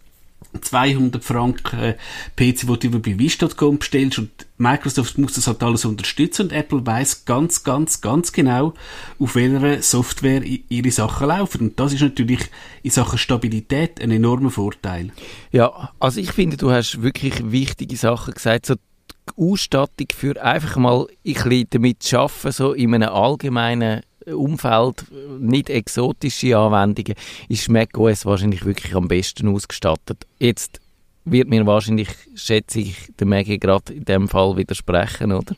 200 0.62 1.24
Franken 1.24 1.80
äh, 1.80 1.98
PC, 2.36 2.68
wo 2.68 2.76
du 2.76 2.90
bei 3.00 3.18
Wish.com 3.18 3.80
bestellst. 3.80 4.20
Und 4.20 4.30
Microsoft 4.58 5.18
muss 5.18 5.34
das 5.34 5.48
halt 5.48 5.62
alles 5.62 5.86
unterstützen 5.86 6.44
und 6.44 6.52
Apple 6.52 6.86
weiß 6.86 7.26
ganz, 7.26 7.64
ganz, 7.64 8.02
ganz 8.02 8.32
genau, 8.32 8.74
auf 9.20 9.36
welcher 9.36 9.82
Software 9.82 10.42
ihre 10.44 10.92
Sachen 10.92 11.28
laufen. 11.28 11.62
Und 11.62 11.80
das 11.80 11.94
ist 11.94 12.02
natürlich 12.02 12.40
in 12.84 12.92
Sachen 12.92 13.20
Stabilität 13.20 14.02
ein 14.02 14.12
enormer 14.12 14.50
Vorteil. 14.50 15.12
Ja, 15.52 15.92
also 16.00 16.20
ich 16.20 16.32
finde, 16.32 16.58
du 16.58 16.72
hast 16.72 17.02
wirklich 17.02 17.52
wichtige 17.52 17.98
Sachen 17.98 18.34
gesagt, 18.34 18.66
so 18.66 18.76
die 18.76 19.52
Ausstattung 19.52 20.08
für 20.16 20.42
einfach 20.42 20.78
mal 20.78 21.06
ein 21.06 21.34
bisschen 21.34 21.68
damit 21.70 22.02
zu 22.04 22.20
arbeiten, 22.20 22.52
so 22.52 22.74
in 22.74 22.96
einem 22.96 23.10
allgemeinen 23.10 24.02
Umfeld, 24.34 25.06
nicht 25.40 25.70
exotische 25.70 26.58
Anwendungen, 26.58 27.16
ist 27.50 27.70
macOS 27.70 28.26
wahrscheinlich 28.26 28.66
wirklich 28.66 28.96
am 28.96 29.08
besten 29.08 29.48
ausgestattet. 29.48 30.26
Jetzt 30.40 30.80
wird 31.26 31.50
mir 31.50 31.66
wahrscheinlich, 31.66 32.10
schätze 32.36 32.80
ich, 32.80 33.12
der 33.20 33.28
Maggie 33.28 33.60
gerade 33.60 33.94
in 33.94 34.06
dem 34.06 34.28
Fall 34.28 34.58
widersprechen, 34.58 35.32
oder? 35.32 35.56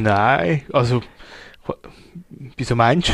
Nein, 0.00 0.62
also 0.72 1.02
wieso 2.56 2.74
meinst 2.74 3.08
du? 3.08 3.12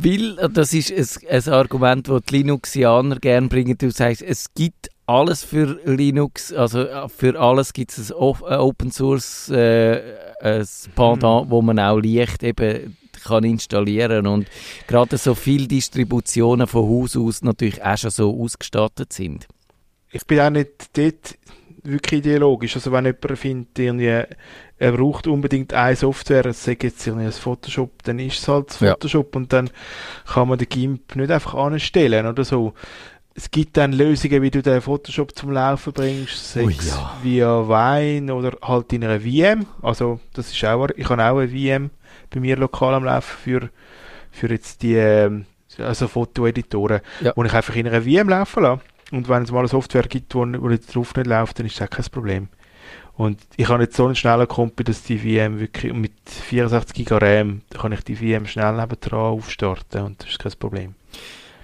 Weil, 0.00 0.36
das 0.50 0.74
ist 0.74 0.92
ein, 0.92 1.26
ein 1.30 1.52
Argument, 1.52 2.08
das 2.08 2.22
die 2.28 2.38
Linuxianer 2.38 3.16
gerne 3.16 3.48
bringen. 3.48 3.76
Du 3.78 3.90
sagst, 3.90 4.22
es 4.22 4.52
gibt 4.54 4.90
alles 5.06 5.42
für 5.42 5.80
Linux, 5.84 6.52
also 6.52 6.86
für 7.08 7.40
alles 7.40 7.72
gibt 7.72 7.96
es 7.96 8.12
ein 8.12 8.16
Open 8.16 8.92
Source 8.92 9.48
äh, 9.48 10.02
ein 10.42 10.66
Pendant, 10.94 11.46
mhm. 11.46 11.50
wo 11.50 11.62
man 11.62 11.78
auch 11.78 11.98
leicht 11.98 12.42
eben 12.42 12.96
kann 13.22 13.44
installieren 13.44 14.26
und 14.26 14.46
gerade 14.86 15.16
so 15.18 15.34
viele 15.34 15.66
Distributionen 15.66 16.66
von 16.66 16.88
Haus 16.88 17.16
aus 17.16 17.42
natürlich 17.42 17.82
auch 17.82 17.96
schon 17.96 18.10
so 18.10 18.42
ausgestattet 18.42 19.12
sind. 19.12 19.46
Ich 20.10 20.26
bin 20.26 20.40
auch 20.40 20.50
nicht 20.50 20.96
dort 20.96 21.36
wirklich 21.82 22.20
ideologisch. 22.20 22.76
Also 22.76 22.92
wenn 22.92 23.06
jemand 23.06 23.38
findet, 23.38 23.78
irgendwie, 23.78 24.22
er 24.78 24.92
braucht 24.92 25.26
unbedingt 25.26 25.74
eine 25.74 25.96
Software, 25.96 26.46
es 26.46 26.64
sagt 26.64 26.84
jetzt 26.84 27.06
irgendwie 27.06 27.26
ein 27.26 27.32
Photoshop, 27.32 28.02
dann 28.04 28.18
ist 28.18 28.40
es 28.40 28.48
halt 28.48 28.72
Photoshop 28.72 29.34
ja. 29.34 29.40
und 29.40 29.52
dann 29.52 29.70
kann 30.26 30.48
man 30.48 30.58
den 30.58 30.68
GIMP 30.68 31.16
nicht 31.16 31.30
einfach 31.30 31.54
anstellen 31.54 32.26
oder 32.26 32.44
so. 32.44 32.74
Es 33.34 33.52
gibt 33.52 33.76
dann 33.76 33.92
Lösungen, 33.92 34.42
wie 34.42 34.50
du 34.50 34.62
den 34.62 34.80
Photoshop 34.80 35.36
zum 35.36 35.52
Laufen 35.52 35.92
bringst, 35.92 36.54
sei 36.54 36.64
es 36.64 36.88
ja. 36.88 37.16
via 37.22 37.68
Wine 37.68 38.34
oder 38.34 38.56
halt 38.62 38.92
in 38.92 39.04
einer 39.04 39.20
VM. 39.20 39.64
Also 39.80 40.18
das 40.32 40.50
ist 40.52 40.64
auch, 40.64 40.88
ich 40.96 41.08
habe 41.08 41.22
auch 41.22 41.38
eine 41.38 41.48
VM 41.48 41.90
bei 42.30 42.40
mir 42.40 42.56
lokal 42.56 42.94
am 42.94 43.04
Laufen 43.04 43.36
für, 43.42 43.70
für 44.30 44.50
jetzt 44.50 44.82
die 44.82 44.94
ähm, 44.94 45.46
also 45.78 46.08
Fotoeditoren, 46.08 47.00
ja. 47.20 47.32
wo 47.36 47.44
ich 47.44 47.52
einfach 47.52 47.76
in 47.76 47.86
einer 47.86 48.02
VM 48.02 48.28
laufen 48.28 48.62
lasse. 48.62 48.82
Und 49.10 49.28
wenn 49.28 49.42
es 49.42 49.52
mal 49.52 49.60
eine 49.60 49.68
Software 49.68 50.02
gibt, 50.02 50.34
wo, 50.34 50.40
wo 50.40 50.70
jetzt 50.70 50.94
drauf 50.94 51.14
nicht 51.14 51.26
läuft, 51.26 51.58
dann 51.58 51.66
ist 51.66 51.80
das 51.80 51.88
kein 51.88 52.04
Problem. 52.06 52.48
Und 53.16 53.40
ich 53.56 53.68
habe 53.68 53.82
jetzt 53.82 53.96
so 53.96 54.06
einen 54.06 54.14
schnellen 54.14 54.46
Kompi, 54.46 54.84
dass 54.84 55.02
die 55.02 55.18
VM 55.18 55.58
wirklich 55.58 55.92
mit 55.92 56.12
64 56.24 56.94
GB 56.94 57.18
RAM, 57.20 57.62
kann 57.76 57.92
ich 57.92 58.04
die 58.04 58.14
VM 58.14 58.46
schnell 58.46 58.74
nebendran 58.74 59.20
aufstarten 59.20 60.02
und 60.02 60.22
das 60.22 60.30
ist 60.30 60.38
kein 60.38 60.52
Problem. 60.52 60.94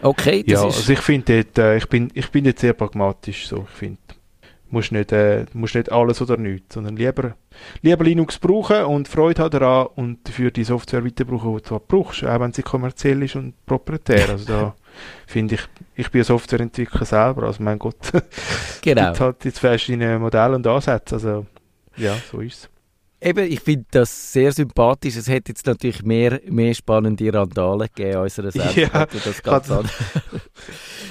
Okay, 0.03 0.43
das 0.43 0.63
ja, 0.63 0.69
ist... 0.69 0.77
also 0.79 0.93
ich 0.93 0.99
finde 0.99 1.47
äh, 1.57 1.77
ich 1.77 1.89
bin, 1.89 2.11
ich 2.13 2.29
bin 2.31 2.45
jetzt 2.45 2.61
sehr 2.61 2.73
pragmatisch 2.73 3.47
so, 3.47 3.67
ich 3.71 3.79
finde 3.79 3.99
musst 4.75 4.93
nicht, 4.93 5.13
äh, 5.13 5.47
musst 5.55 5.75
nicht 5.75 5.91
alles 5.91 6.21
oder 6.21 6.37
nichts, 6.37 6.75
sondern 6.75 6.97
lieber, 6.97 7.35
lieber 7.83 8.05
Linux 8.05 8.39
brauchen 8.39 8.85
und 8.85 9.09
Freude 9.09 9.43
haben 9.43 9.51
daran 9.51 9.87
und 9.95 10.29
dafür 10.29 10.51
die 10.51 10.65
Software 10.65 11.05
weiter 11.05 11.25
brauchen, 11.25 11.57
die 11.57 11.69
du 11.69 11.81
brauchst, 11.81 12.25
auch 12.25 12.41
wenn 12.41 12.53
sie 12.53 12.63
kommerziell 12.63 13.23
ist 13.23 13.37
und 13.37 13.55
proprietär. 13.65 14.29
Also 14.31 14.45
da 14.47 14.75
finde 15.27 15.55
ich, 15.55 15.63
ich 15.95 16.11
bin 16.11 16.21
ein 16.21 16.25
Softwareentwickler 16.25 17.07
selber, 17.07 17.45
also 17.45 17.63
mein 17.63 17.79
Gott, 17.79 18.13
genau. 18.83 19.03
gibt 19.07 19.21
halt 19.21 19.45
jetzt 19.45 19.61
verschiedene 19.61 20.19
Modelle 20.19 20.57
und 20.57 20.67
Ansätze, 20.67 21.15
also 21.15 21.47
ja, 21.97 22.17
so 22.31 22.41
ist 22.41 22.65
es. 22.65 22.74
Eben, 23.25 23.51
ich 23.51 23.61
finde 23.61 23.87
das 23.91 24.35
sehr 24.35 24.53
sympathisch. 24.53 25.17
Es 25.17 25.29
hätte 25.29 25.53
jetzt 25.53 25.67
natürlich 25.67 26.03
mehr, 26.03 26.43
mehr 26.47 26.75
spannende 26.75 27.33
Randale 27.33 27.89
gegeben 27.89 28.21
unserer 28.21 28.51
Sendung. 28.51 28.77
Ja, 28.77 29.07
das 29.07 29.43
ganz 29.43 29.69
kann, 29.69 29.89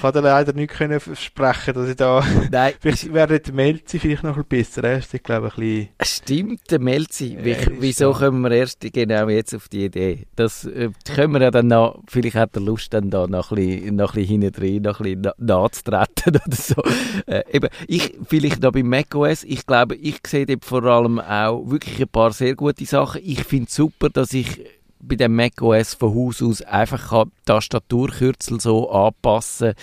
kann 0.00 0.22
leider 0.22 0.52
nicht 0.52 0.72
können 0.72 1.00
versprechen, 1.00 1.74
dass 1.74 1.88
ich 1.88 1.96
da... 1.96 2.24
Nein. 2.52 2.74
Vielleicht 2.80 3.12
wäre 3.12 3.40
der 3.40 3.52
Melzi 3.52 3.98
vielleicht 3.98 4.22
noch 4.22 4.36
ein 4.36 4.44
bisschen 4.44 4.82
besser. 4.82 4.84
Er 4.84 4.98
ist, 4.98 5.24
glaube 5.24 5.48
ich, 5.48 5.54
ein 5.54 5.58
bisschen... 5.58 5.88
Stimmt, 6.02 6.70
der 6.70 6.78
Melzi. 6.78 7.36
Ja, 7.42 7.56
Wieso 7.80 8.12
da. 8.12 8.18
kommen 8.20 8.42
wir 8.42 8.52
erst 8.52 8.80
genau 8.80 9.28
jetzt 9.28 9.52
auf 9.52 9.68
die 9.68 9.86
Idee? 9.86 10.28
Das 10.36 10.66
äh, 10.66 10.90
können 11.16 11.32
wir 11.32 11.42
ja 11.42 11.50
dann 11.50 11.66
noch... 11.66 12.00
Vielleicht 12.06 12.36
hat 12.36 12.54
er 12.54 12.60
Lust, 12.60 12.94
dann 12.94 13.10
da 13.10 13.26
noch 13.26 13.50
ein 13.50 13.56
bisschen, 13.56 13.96
noch 13.96 14.14
ein 14.14 14.20
bisschen 14.20 14.40
hinten 14.42 14.52
drin, 14.52 14.82
noch 14.82 15.00
ein 15.00 15.20
bisschen 15.20 15.32
nachzutreten 15.38 16.36
oder 16.36 16.56
so. 16.56 16.80
Äh, 17.26 17.42
eben, 17.50 17.68
ich, 17.88 18.16
vielleicht 18.24 18.62
noch 18.62 18.70
bei 18.70 18.84
macOS, 18.84 19.42
ich 19.42 19.66
glaube, 19.66 19.96
ich 19.96 20.18
sehe 20.24 20.46
dort 20.46 20.64
vor 20.64 20.84
allem 20.84 21.18
auch 21.18 21.68
wirklich 21.68 22.03
ein 22.04 22.08
paar 22.08 22.32
sehr 22.32 22.54
gute 22.54 22.84
Sachen. 22.86 23.20
Ich 23.24 23.44
finde 23.44 23.68
es 23.68 23.74
super, 23.74 24.10
dass 24.10 24.32
ich 24.32 24.60
bei 25.06 25.16
dem 25.16 25.36
macOS 25.36 25.94
von 25.94 26.14
Haus 26.14 26.42
aus 26.42 26.62
einfach 26.62 27.26
Tastaturkürzel 27.44 28.60
so 28.60 28.90
anpassen, 28.90 29.74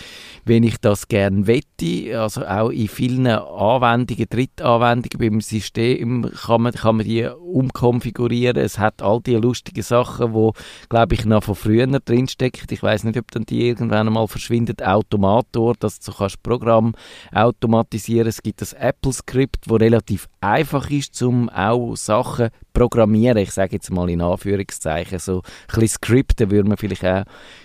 wenn 0.46 0.64
ich 0.64 0.78
das 0.78 1.08
gerne 1.08 1.48
wette. 1.48 2.20
Also 2.20 2.46
auch 2.46 2.70
in 2.70 2.88
vielen 2.88 3.28
Anwendungen, 3.28 4.26
Drittanwendungen 4.30 5.20
beim 5.20 5.42
System 5.42 6.30
kann 6.32 6.62
man, 6.64 6.74
kann 6.74 6.98
man 6.98 7.06
die 7.06 7.26
umkonfigurieren. 7.26 8.64
Es 8.64 8.80
hat 8.80 9.02
all 9.02 9.22
die 9.22 9.36
lustigen 9.36 9.84
Sachen, 9.84 10.34
wo 10.34 10.54
glaube 10.90 11.16
ich 11.16 11.26
noch 11.26 11.44
von 11.44 11.56
früher 11.56 11.88
drinstecken. 11.88 12.68
Ich 12.70 12.84
weiß 12.84 13.04
nicht, 13.04 13.18
ob 13.18 13.32
dann 13.32 13.46
die 13.46 13.68
irgendwann 13.68 14.08
einmal 14.08 14.28
verschwindet. 14.28 14.84
Automator, 14.84 15.76
dass 15.80 16.00
du 16.00 16.12
kannst 16.12 16.42
Programm 16.44 16.94
automatisieren. 17.34 18.28
Es 18.28 18.42
gibt 18.42 18.62
das 18.62 18.74
Apple 18.74 19.14
Script, 19.14 19.70
wo 19.70 19.76
relativ 19.76 20.28
einfach 20.40 20.90
ist, 20.90 21.22
um 21.22 21.50
auch 21.50 21.96
Sachen 21.96 22.50
programmieren. 22.74 23.38
Ich 23.38 23.52
sage 23.52 23.74
jetzt 23.74 23.92
mal 23.92 24.10
in 24.10 24.22
Anführungszeichen 24.22 25.20
so 25.20 25.38
ein 25.38 25.42
bisschen 25.68 25.88
Skripten 25.88 26.52
würde 26.52 26.70
man 26.70 26.78
vielleicht 26.78 27.06
auch 27.06 27.24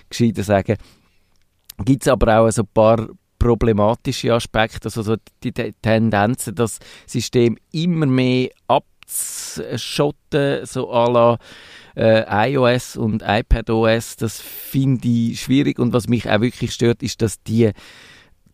gescheiter 0.08 0.42
sagen. 0.42 0.76
Gibt 1.84 2.02
es 2.02 2.08
aber 2.08 2.40
auch 2.40 2.50
so 2.50 2.62
ein 2.62 2.68
paar 2.72 3.08
problematische 3.38 4.32
Aspekte, 4.32 4.86
also 4.86 5.02
so 5.02 5.16
die, 5.42 5.52
Tendenzen, 5.52 6.54
das 6.54 6.78
System 7.06 7.58
immer 7.70 8.06
mehr 8.06 8.48
abzuschotten, 8.66 10.64
so 10.64 10.90
à 10.90 11.10
la 11.12 11.38
äh, 11.96 12.52
iOS 12.52 12.96
und 12.96 13.22
iPadOS, 13.24 14.16
das 14.16 14.40
finde 14.40 15.06
ich 15.08 15.40
schwierig 15.40 15.78
und 15.78 15.92
was 15.92 16.08
mich 16.08 16.28
auch 16.28 16.40
wirklich 16.40 16.72
stört, 16.72 17.02
ist, 17.02 17.20
dass 17.22 17.42
die 17.42 17.72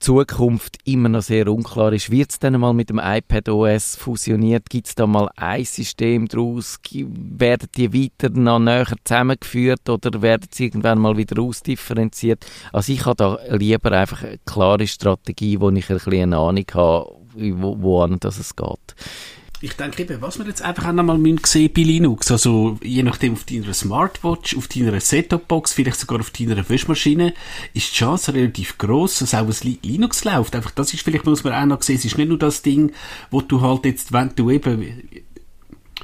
Zukunft 0.03 0.79
immer 0.85 1.09
noch 1.09 1.23
sehr 1.23 1.47
unklar 1.47 1.93
ist. 1.93 2.11
Wird 2.11 2.31
es 2.33 2.41
dann 2.41 2.59
mal 2.59 2.75
mit 2.75 2.91
dem 2.91 2.99
iPad 2.99 3.49
OS 3.49 3.95
fusioniert? 3.95 4.69
Gibt 4.69 4.89
es 4.89 4.97
da 4.97 5.07
mal 5.07 5.31
ein 5.37 5.65
System 5.65 6.27
daraus? 6.27 6.81
Werden 6.93 7.69
die 7.77 7.93
weiter 7.95 8.31
noch 8.31 8.59
näher 8.59 8.93
zusammengeführt 9.05 9.89
oder 9.89 10.21
werden 10.21 10.49
sie 10.51 10.65
irgendwann 10.65 10.99
mal 10.99 11.17
wieder 11.17 11.41
ausdifferenziert? 11.41 12.45
Also 12.73 12.93
ich 12.93 13.07
habe 13.07 13.17
da 13.17 13.39
lieber 13.55 13.93
einfach 13.93 14.25
eine 14.25 14.39
klare 14.45 14.89
Strategie, 14.89 15.61
wo 15.61 15.71
ich 15.71 15.89
ein 15.89 15.97
bisschen 15.97 16.15
eine 16.15 16.37
Ahnung 16.37 16.67
habe, 16.75 17.17
wo, 17.35 17.81
wo 17.81 18.03
an 18.03 18.19
das 18.19 18.41
es 18.41 18.57
geht. 18.57 18.97
Ich 19.65 19.75
denke 19.75 20.03
eben, 20.03 20.21
was 20.21 20.41
wir 20.41 20.47
jetzt 20.47 20.61
einfach 20.61 20.87
auch 20.87 20.93
nochmal 20.93 21.21
sehen 21.47 21.71
bei 21.73 21.83
Linux, 21.83 22.33
also 22.33 22.79
je 22.83 23.05
nachdem 23.05 23.35
auf 23.35 23.45
deiner 23.45 23.73
Smartwatch, 23.73 24.57
auf 24.57 24.67
deiner 24.67 24.99
Setup-Box, 24.99 25.73
vielleicht 25.73 26.01
sogar 26.01 26.19
auf 26.19 26.31
deiner 26.31 26.69
Wischmaschine, 26.69 27.33
ist 27.73 27.93
die 27.93 27.97
Chance 27.99 28.35
relativ 28.35 28.77
groß, 28.79 29.21
dass 29.21 29.35
auch 29.35 29.47
ein 29.47 29.79
Linux 29.85 30.25
läuft. 30.25 30.57
Einfach, 30.57 30.73
das 30.73 30.93
ist 30.93 31.05
vielleicht, 31.05 31.27
muss 31.27 31.45
man 31.45 31.53
auch 31.53 31.67
noch 31.67 31.83
sehen, 31.83 31.95
es 31.95 32.05
ist 32.05 32.19
nicht 32.19 32.29
nur 32.29 32.39
das 32.39 32.63
Ding, 32.63 32.91
wo 33.31 33.41
du 33.41 33.61
halt 33.61 33.85
jetzt, 33.85 34.13
wenn 34.13 34.31
du 34.35 34.51
eben 34.51 35.01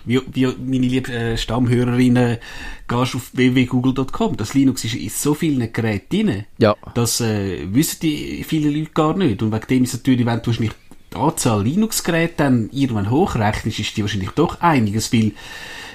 wie, 0.04 0.20
wie 0.32 0.46
meine 0.46 0.86
lieben 0.86 1.12
äh, 1.12 1.36
Stammhörerinnen, 1.36 2.38
gehst 2.86 3.14
auf 3.16 3.30
www.google.com. 3.34 4.36
Das 4.36 4.54
Linux 4.54 4.84
ist 4.84 4.94
in 4.94 5.08
so 5.08 5.34
vielen 5.34 5.72
Geräten 5.72 6.26
drin. 6.26 6.44
Ja. 6.58 6.76
Das 6.94 7.20
äh, 7.20 7.66
wissen 7.74 7.98
die 8.02 8.44
viele 8.44 8.70
Leute 8.70 8.92
gar 8.92 9.16
nicht. 9.16 9.42
Und 9.42 9.52
wegen 9.52 9.66
dem 9.66 9.82
ist 9.82 9.94
natürlich, 9.94 10.24
wenn 10.24 10.42
du 10.42 10.50
nicht 10.52 10.76
Anzahl 11.14 11.62
Linux-Geräte 11.62 12.34
dann 12.36 12.70
irgendwann 12.72 13.10
hochrechnest, 13.10 13.78
ist 13.78 13.96
die 13.96 14.02
wahrscheinlich 14.02 14.30
doch 14.30 14.60
einiges, 14.60 15.12
weil 15.12 15.32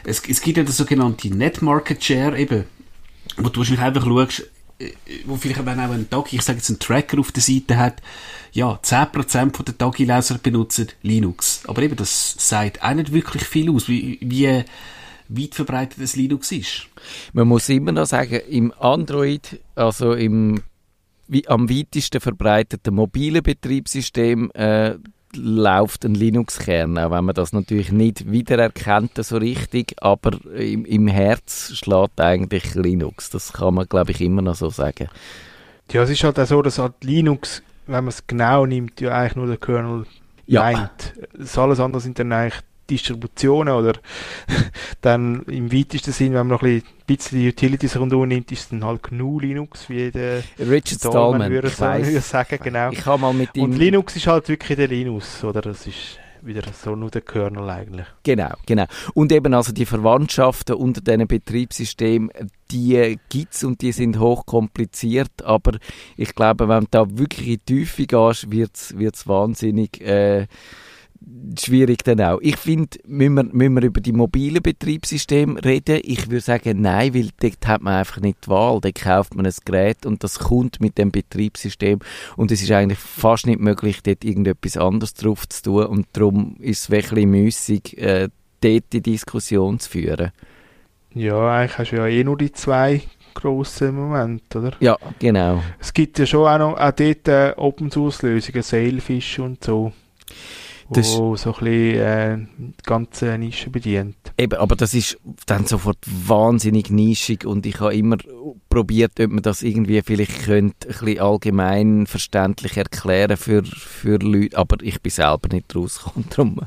es, 0.03 0.21
es 0.27 0.41
gibt 0.41 0.57
ja 0.57 0.63
das 0.63 0.77
sogenannte 0.77 1.29
Net 1.29 1.61
Market 1.61 2.03
Share 2.03 2.37
eben, 2.37 2.65
wo 3.37 3.49
du 3.49 3.59
wahrscheinlich 3.59 3.83
einfach 3.83 4.05
schaust, 4.05 4.49
äh, 4.79 4.91
wo 5.25 5.35
vielleicht 5.35 5.65
wenn 5.65 5.79
auch 5.79 5.91
ein 5.91 6.09
Dagi, 6.09 6.37
ich 6.37 6.41
sage 6.41 6.57
jetzt 6.57 6.69
ein 6.69 6.79
Tracker 6.79 7.19
auf 7.19 7.31
der 7.31 7.43
Seite 7.43 7.77
hat, 7.77 8.01
ja, 8.51 8.79
10% 8.83 9.63
der 9.63 9.73
Dagi-Leser 9.73 10.37
benutzen 10.37 10.87
Linux. 11.01 11.63
Aber 11.67 11.81
eben, 11.81 11.95
das 11.95 12.35
sagt 12.37 12.83
auch 12.83 12.93
nicht 12.93 13.11
wirklich 13.11 13.43
viel 13.43 13.71
aus, 13.71 13.87
wie, 13.87 14.19
wie 14.21 14.63
weit 15.29 15.55
verbreitet 15.55 16.01
das 16.01 16.15
Linux 16.15 16.51
ist. 16.51 16.87
Man 17.33 17.47
muss 17.47 17.69
immer 17.69 17.91
noch 17.91 18.05
sagen, 18.05 18.41
im 18.49 18.71
Android, 18.73 19.59
also 19.75 20.13
im 20.13 20.61
wie 21.27 21.47
am 21.47 21.69
weitesten 21.69 22.21
verbreiteten 22.21 22.95
mobilen 22.95 23.43
Betriebssystem 23.43 24.51
äh, 24.53 24.95
läuft 25.35 26.05
ein 26.05 26.15
Linux-Kern, 26.15 26.97
auch 26.97 27.11
wenn 27.11 27.25
man 27.25 27.35
das 27.35 27.53
natürlich 27.53 27.91
nicht 27.91 28.31
wiedererkennt 28.31 29.11
so 29.23 29.37
richtig, 29.37 29.95
aber 30.01 30.37
im, 30.55 30.85
im 30.85 31.07
Herz 31.07 31.73
schlägt 31.75 32.19
eigentlich 32.21 32.75
Linux. 32.75 33.29
Das 33.29 33.53
kann 33.53 33.73
man, 33.75 33.87
glaube 33.87 34.11
ich, 34.11 34.21
immer 34.21 34.41
noch 34.41 34.55
so 34.55 34.69
sagen. 34.69 35.09
Ja, 35.91 36.03
es 36.03 36.09
ist 36.09 36.23
halt 36.23 36.39
auch 36.39 36.45
so, 36.45 36.61
dass 36.61 36.79
halt 36.79 37.03
Linux, 37.03 37.63
wenn 37.87 38.03
man 38.03 38.09
es 38.09 38.25
genau 38.27 38.65
nimmt, 38.65 39.01
ja 39.01 39.11
eigentlich 39.11 39.35
nur 39.35 39.47
der 39.47 39.57
Kernel 39.57 40.05
ja. 40.45 40.61
meint. 40.61 41.13
Das 41.37 41.57
alles 41.57 41.79
andere 41.79 42.01
sind 42.01 42.19
dann 42.19 42.31
eigentlich 42.31 42.61
Distributionen 42.89 43.73
oder 43.73 43.93
dann 45.01 45.43
im 45.43 45.71
weitesten 45.71 46.11
Sinn, 46.11 46.33
wenn 46.33 46.47
man 46.47 46.57
noch 46.59 46.63
ein 46.63 46.83
bisschen 47.05 47.39
die 47.39 47.47
Utilities 47.47 47.97
rundherum 47.97 48.27
nimmt, 48.27 48.51
ist 48.51 48.59
es 48.61 48.69
dann 48.69 48.83
halt 48.83 49.03
GNU 49.03 49.39
Linux, 49.39 49.89
wie 49.89 50.11
der 50.11 50.43
Richard 50.59 50.99
Stallman, 50.99 51.51
würde 51.51 51.67
ich 51.67 51.79
weiß, 51.79 52.29
sagen, 52.29 52.59
genau. 52.61 52.91
Ich 52.91 53.05
habe 53.05 53.21
mal 53.21 53.33
mit 53.33 53.55
ihm... 53.55 53.63
Und 53.63 53.77
Linux 53.77 54.15
ist 54.15 54.27
halt 54.27 54.47
wirklich 54.49 54.77
der 54.77 54.87
Linux, 54.87 55.43
oder? 55.43 55.61
Das 55.61 55.87
ist 55.87 56.19
wieder 56.45 56.63
so 56.73 56.95
nur 56.95 57.09
der 57.09 57.21
Kernel 57.21 57.69
eigentlich. 57.69 58.05
Genau, 58.23 58.51
genau. 58.65 58.85
Und 59.13 59.31
eben 59.31 59.53
also 59.53 59.71
die 59.71 59.85
Verwandtschaften 59.85 60.75
unter 60.75 61.01
diesen 61.01 61.27
Betriebssystemen, 61.27 62.31
die 62.71 63.17
gibt 63.29 63.53
es 63.53 63.63
und 63.63 63.81
die 63.81 63.91
sind 63.91 64.19
hochkompliziert, 64.19 65.43
aber 65.43 65.77
ich 66.17 66.35
glaube, 66.35 66.67
wenn 66.67 66.81
du 66.81 66.87
da 66.91 67.05
wirklich 67.17 67.47
in 67.47 67.53
die 67.53 67.85
Tiefe 67.85 68.05
gehst, 68.05 68.51
wird 68.51 68.75
es 68.75 69.27
wahnsinnig... 69.27 70.01
Äh, 70.01 70.47
schwierig 71.59 72.03
dann 72.03 72.21
auch. 72.21 72.39
Ich 72.41 72.57
finde, 72.57 72.97
müssen 73.05 73.35
wir, 73.35 73.43
müssen 73.43 73.75
wir 73.75 73.83
über 73.83 74.01
die 74.01 74.11
mobilen 74.11 74.61
Betriebssysteme 74.61 75.63
reden? 75.63 75.99
Ich 76.03 76.29
würde 76.29 76.41
sagen, 76.41 76.81
nein, 76.81 77.13
weil 77.13 77.29
dort 77.39 77.67
hat 77.67 77.81
man 77.81 77.95
einfach 77.95 78.21
nicht 78.21 78.45
die 78.45 78.49
Wahl. 78.49 78.79
Dort 78.81 78.95
kauft 78.95 79.35
man 79.35 79.45
ein 79.45 79.53
Gerät 79.65 80.05
und 80.05 80.23
das 80.23 80.39
kommt 80.39 80.81
mit 80.81 80.97
dem 80.97 81.11
Betriebssystem 81.11 81.99
und 82.35 82.51
es 82.51 82.61
ist 82.61 82.71
eigentlich 82.71 82.99
fast 82.99 83.45
nicht 83.45 83.59
möglich, 83.59 84.01
dort 84.03 84.23
irgendetwas 84.23 84.77
anderes 84.77 85.13
drauf 85.13 85.47
zu 85.47 85.63
tun 85.63 85.85
und 85.85 86.07
darum 86.13 86.55
ist 86.59 86.83
es 86.83 86.89
wirklich 86.89 87.25
müßig, 87.25 87.97
äh, 87.97 88.29
dort 88.61 88.83
die 88.93 89.01
Diskussion 89.01 89.79
zu 89.79 89.89
führen. 89.89 90.31
Ja, 91.13 91.57
eigentlich 91.57 91.77
hast 91.77 91.91
du 91.91 91.97
ja 91.97 92.07
eh 92.07 92.23
nur 92.23 92.37
die 92.37 92.51
zwei 92.51 93.01
grossen 93.33 93.95
Momente, 93.95 94.59
oder? 94.59 94.71
Ja, 94.79 94.97
genau. 95.19 95.61
Es 95.79 95.93
gibt 95.93 96.17
ja 96.19 96.25
schon 96.25 96.47
auch 96.47 96.57
noch 96.57 96.77
auch 96.77 96.91
dort 96.91 97.27
äh, 97.27 97.53
Open-Source-Lösungen, 97.55 98.63
Sailfish 98.63 99.39
und 99.39 99.63
so 99.63 99.91
das 100.93 101.17
wo 101.17 101.35
so 101.35 101.53
ein 101.53 101.59
bisschen 101.59 101.99
äh, 101.99 102.37
die 102.57 102.83
ganze 102.83 103.37
Nische 103.37 103.69
bedient. 103.69 104.15
Eben, 104.37 104.59
aber 104.59 104.75
das 104.75 104.93
ist 104.93 105.17
dann 105.45 105.65
sofort 105.65 105.97
wahnsinnig 106.05 106.89
nischig 106.89 107.45
und 107.45 107.65
ich 107.65 107.79
habe 107.79 107.95
immer 107.95 108.17
probiert, 108.69 109.19
ob 109.19 109.31
man 109.31 109.43
das 109.43 109.61
irgendwie 109.61 110.01
vielleicht 110.01 110.45
könnte, 110.45 110.87
ein 110.87 110.93
bisschen 110.93 111.19
allgemein 111.19 112.07
verständlich 112.07 112.77
erklären 112.77 113.37
für, 113.37 113.63
für 113.63 114.17
Leute, 114.17 114.57
aber 114.57 114.77
ich 114.81 115.01
bin 115.01 115.11
selber 115.11 115.49
nicht 115.51 115.75
rausgekommen, 115.75 116.29
darum, 116.35 116.59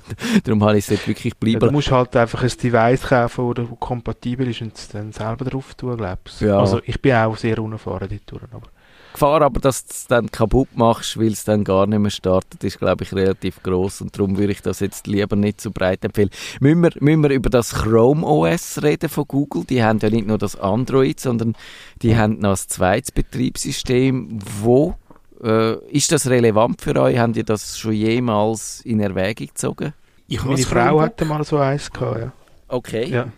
darum 0.44 0.64
habe 0.64 0.78
ich 0.78 0.88
es 0.88 1.06
wirklich 1.06 1.36
bleiben. 1.36 1.60
Ja, 1.60 1.66
du 1.66 1.72
musst 1.72 1.90
halt 1.90 2.14
einfach 2.16 2.42
ein 2.42 2.52
Device 2.62 3.02
kaufen, 3.02 3.54
das 3.54 3.66
kompatibel 3.80 4.48
ist 4.48 4.62
und 4.62 4.76
es 4.76 4.88
dann 4.88 5.12
selber 5.12 5.44
drauf 5.44 5.74
tun, 5.74 5.96
glaubst 5.96 6.40
ja. 6.40 6.58
Also 6.58 6.80
ich 6.84 7.00
bin 7.00 7.14
auch 7.14 7.36
sehr 7.36 7.58
unerfahren 7.58 8.08
dort, 8.26 8.42
aber 8.52 8.68
Gefahr 9.16 9.40
aber, 9.40 9.61
dass 9.61 9.87
du 9.87 9.92
es 9.92 10.07
dann 10.07 10.31
kaputt 10.31 10.68
machst, 10.74 11.18
weil 11.18 11.33
es 11.33 11.44
dann 11.44 11.64
gar 11.64 11.87
nicht 11.87 11.98
mehr 11.98 12.11
startet, 12.11 12.62
ist, 12.62 12.79
glaube 12.79 13.02
ich, 13.02 13.14
relativ 13.14 13.62
groß 13.62 14.02
und 14.02 14.14
darum 14.14 14.37
würde 14.37 14.52
ich 14.52 14.61
das 14.61 14.81
jetzt 14.81 15.07
lieber 15.07 15.37
nicht 15.37 15.59
so 15.59 15.70
breit 15.70 16.05
empfehlen. 16.05 16.29
Müssen 16.61 16.83
wir, 16.83 16.90
müssen 17.00 17.22
wir 17.22 17.31
über 17.31 17.48
das 17.48 17.72
Chrome 17.72 18.26
OS 18.26 18.83
reden 18.83 19.09
von 19.09 19.24
Google? 19.26 19.64
Die 19.64 19.83
haben 19.83 20.00
ja 20.00 20.11
nicht 20.11 20.26
nur 20.26 20.37
das 20.37 20.55
Android, 20.57 21.18
sondern 21.18 21.57
die 22.02 22.14
haben 22.14 22.40
noch 22.40 22.50
ein 22.50 22.68
zweites 22.68 23.11
Betriebssystem. 23.11 24.38
Wo 24.61 24.96
äh, 25.42 25.76
ist 25.88 26.12
das 26.12 26.29
relevant 26.29 26.83
für 26.83 27.00
euch? 27.00 27.16
Haben 27.16 27.33
die 27.33 27.42
das 27.42 27.79
schon 27.79 27.92
jemals 27.92 28.83
in 28.83 29.00
Erwägung 29.00 29.46
gezogen? 29.46 29.94
Ich 30.29 30.44
Meine 30.44 30.59
Frau 30.59 31.00
hatte 31.00 31.24
mal 31.24 31.42
so 31.42 31.57
eins 31.57 31.90
gehabt, 31.90 32.20
ja. 32.20 32.33
Okay. 32.68 33.09
Ja. 33.09 33.29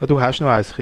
Ah, 0.00 0.06
du 0.06 0.20
hast 0.20 0.40
noch 0.40 0.48
eins, 0.48 0.74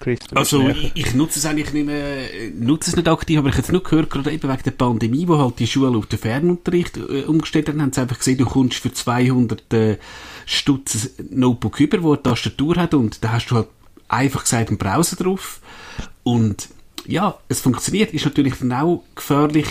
Christoph 0.00 0.36
also 0.36 0.66
ich, 0.68 0.92
ich, 0.94 1.14
nutze 1.14 1.38
es 1.38 1.46
eigentlich 1.46 1.72
nicht 1.74 1.86
mehr, 1.86 2.24
nutze 2.58 2.90
es 2.90 2.96
nicht 2.96 3.06
aktiv, 3.06 3.38
aber 3.38 3.48
ich 3.48 3.54
habe 3.54 3.62
jetzt 3.62 3.72
nur 3.72 3.82
gehört, 3.82 4.08
gerade 4.08 4.32
eben 4.32 4.50
wegen 4.50 4.62
der 4.62 4.70
Pandemie, 4.70 5.28
wo 5.28 5.38
halt 5.38 5.58
die 5.58 5.66
Schule 5.66 5.96
auf 5.96 6.06
den 6.06 6.18
Fernunterricht 6.18 6.96
äh, 6.96 7.24
umgestellt 7.24 7.68
haben, 7.68 7.82
haben 7.82 7.92
sie 7.92 8.00
einfach 8.00 8.18
gesehen, 8.18 8.38
du 8.38 8.46
kommst 8.46 8.78
für 8.78 8.92
200 8.92 9.72
äh, 9.74 9.98
Stutz 10.46 11.10
Notebook 11.30 11.78
über, 11.80 12.02
wo 12.02 12.14
eine 12.14 12.22
Tastatur 12.22 12.76
hat 12.76 12.94
und 12.94 13.22
da 13.22 13.32
hast 13.32 13.48
du 13.48 13.56
halt 13.56 13.68
einfach 14.08 14.42
gesagt 14.44 14.68
einen 14.68 14.78
Browser 14.78 15.16
drauf. 15.16 15.60
Und 16.22 16.68
ja, 17.06 17.38
es 17.48 17.60
funktioniert, 17.60 18.12
ist 18.12 18.24
natürlich 18.24 18.54
dann 18.58 18.72
auch 18.72 19.04
gefährlich, 19.14 19.66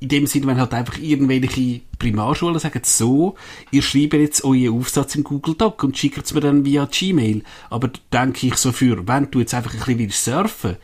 in 0.00 0.08
dem 0.08 0.26
Sinne, 0.26 0.46
wenn 0.46 0.60
halt 0.60 0.74
einfach 0.74 0.98
irgendwelche 0.98 1.80
Primarschulen 1.98 2.58
sagen 2.58 2.82
so, 2.84 3.34
ihr 3.70 3.82
schreibt 3.82 4.14
jetzt 4.14 4.44
euren 4.44 4.78
Aufsatz 4.78 5.14
im 5.14 5.24
Google 5.24 5.54
Doc 5.54 5.82
und 5.84 5.96
schickt 5.96 6.24
es 6.24 6.34
mir 6.34 6.40
dann 6.40 6.64
via 6.64 6.86
Gmail. 6.90 7.42
Aber 7.70 7.90
denke 8.12 8.46
ich 8.46 8.56
so 8.56 8.72
für, 8.72 9.06
wenn 9.08 9.30
du 9.30 9.40
jetzt 9.40 9.54
einfach 9.54 9.72
ein 9.72 9.78
bisschen 9.78 9.98
willst 9.98 10.24
surfen, 10.24 10.76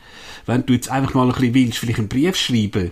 wenn 0.45 0.65
du 0.65 0.73
jetzt 0.73 0.89
einfach 0.89 1.13
mal 1.13 1.27
ein 1.27 1.33
bisschen 1.33 1.53
willst, 1.53 1.77
vielleicht 1.77 1.99
einen 1.99 2.09
Brief 2.09 2.35
schreiben, 2.35 2.91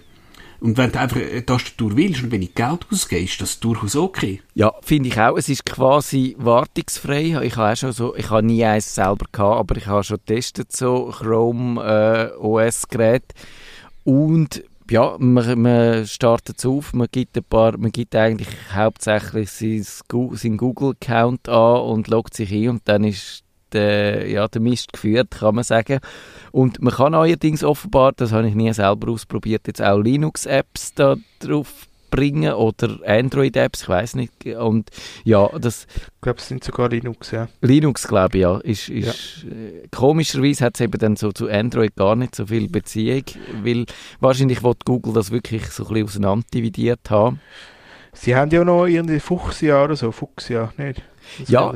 und 0.62 0.77
wenn 0.77 0.91
du 0.91 0.99
einfach 0.99 1.17
eine 1.17 1.43
Tastatur 1.43 1.97
willst 1.97 2.21
und 2.21 2.31
wenig 2.31 2.53
Geld 2.53 2.86
ausgehst, 2.91 3.41
das 3.41 3.53
ist 3.53 3.63
durchaus 3.63 3.95
okay. 3.95 4.41
Ja, 4.53 4.71
finde 4.84 5.10
ich 5.10 5.19
auch. 5.19 5.36
Es 5.36 5.49
ist 5.49 5.65
quasi 5.65 6.36
wartungsfrei. 6.38 7.41
Ich 7.43 7.55
habe 7.57 7.73
auch 7.73 7.75
schon 7.75 7.91
so, 7.91 8.15
ich 8.15 8.29
habe 8.29 8.43
nie 8.43 8.63
eins 8.63 8.93
selber 8.93 9.25
gehabt, 9.31 9.60
aber 9.60 9.77
ich 9.77 9.88
habe 9.88 10.03
schon 10.03 10.17
getestet, 10.17 10.71
so 10.71 11.05
Chrome 11.05 11.81
äh, 11.81 12.38
OS-Gerät. 12.38 13.23
Und 14.03 14.63
ja, 14.91 15.15
man, 15.19 15.62
man 15.62 16.06
startet 16.06 16.65
auf, 16.65 16.93
man 16.93 17.08
gibt 17.10 17.38
ein 17.38 17.43
paar, 17.43 17.77
man 17.77 17.91
gibt 17.91 18.15
eigentlich 18.15 18.49
hauptsächlich 18.73 19.49
seinen 19.49 20.58
Google-Account 20.58 21.47
an 21.47 21.82
und 21.82 22.08
loggt 22.10 22.36
sich 22.36 22.51
ein 22.51 22.69
und 22.69 22.82
dann 22.86 23.06
ist 23.06 23.43
der, 23.71 24.27
ja, 24.30 24.49
der 24.49 24.62
Mist 24.62 24.91
geführt, 24.91 25.32
kann 25.32 25.56
man 25.56 25.63
sagen. 25.63 25.99
Und 26.51 26.82
man 26.82 26.93
kann 26.93 27.15
allerdings 27.15 27.63
offenbar, 27.63 28.12
das 28.12 28.34
habe 28.34 28.49
ich 28.49 28.56
nie 28.56 28.73
selber 28.73 29.12
ausprobiert, 29.12 29.65
jetzt 29.67 29.82
auch 29.82 29.97
Linux-Apps 29.97 30.93
da 30.93 31.15
drauf 31.39 31.88
bringen 32.12 32.54
oder 32.54 33.00
Android-Apps, 33.06 33.84
ich 33.84 33.89
weiß 33.89 34.15
nicht. 34.15 34.45
Und 34.45 34.91
ja, 35.24 35.50
das. 35.58 35.88
Ich 35.95 36.21
glaube, 36.21 36.39
es 36.39 36.47
sind 36.47 36.63
sogar 36.63 36.89
Linux, 36.89 37.32
ja. 37.32 37.47
Linux, 37.62 38.08
glaube 38.08 38.38
ich, 38.38 38.41
ja. 38.43 38.58
Ist, 38.60 38.89
ist, 38.89 39.43
ja. 39.43 39.50
Äh, 39.50 39.88
komischerweise 39.89 40.65
hat 40.65 40.76
es 40.76 40.82
eben 40.82 41.00
dann 41.00 41.15
so 41.15 41.32
zu 41.32 41.50
Android 41.50 41.95
gar 41.95 42.15
nicht 42.15 42.36
so 42.36 42.45
viel 42.45 42.69
Beziehung, 42.69 43.24
weil 43.63 43.86
wahrscheinlich 44.19 44.62
wird 44.62 44.86
Google 44.86 45.13
das 45.13 45.32
wirklich 45.32 45.65
so 45.67 45.84
ein 45.84 45.89
bisschen 45.89 46.06
auseinander 46.06 46.45
dividiert 46.54 47.10
haben. 47.10 47.39
Sie 48.13 48.36
haben 48.36 48.52
ja 48.52 48.63
noch 48.63 48.86
irgendwie 48.86 49.19
Fuchsia 49.19 49.84
oder 49.84 49.95
so, 49.95 50.12
Fuchsia, 50.12 50.74
nicht? 50.78 51.02
Das 51.39 51.50
ja. 51.50 51.74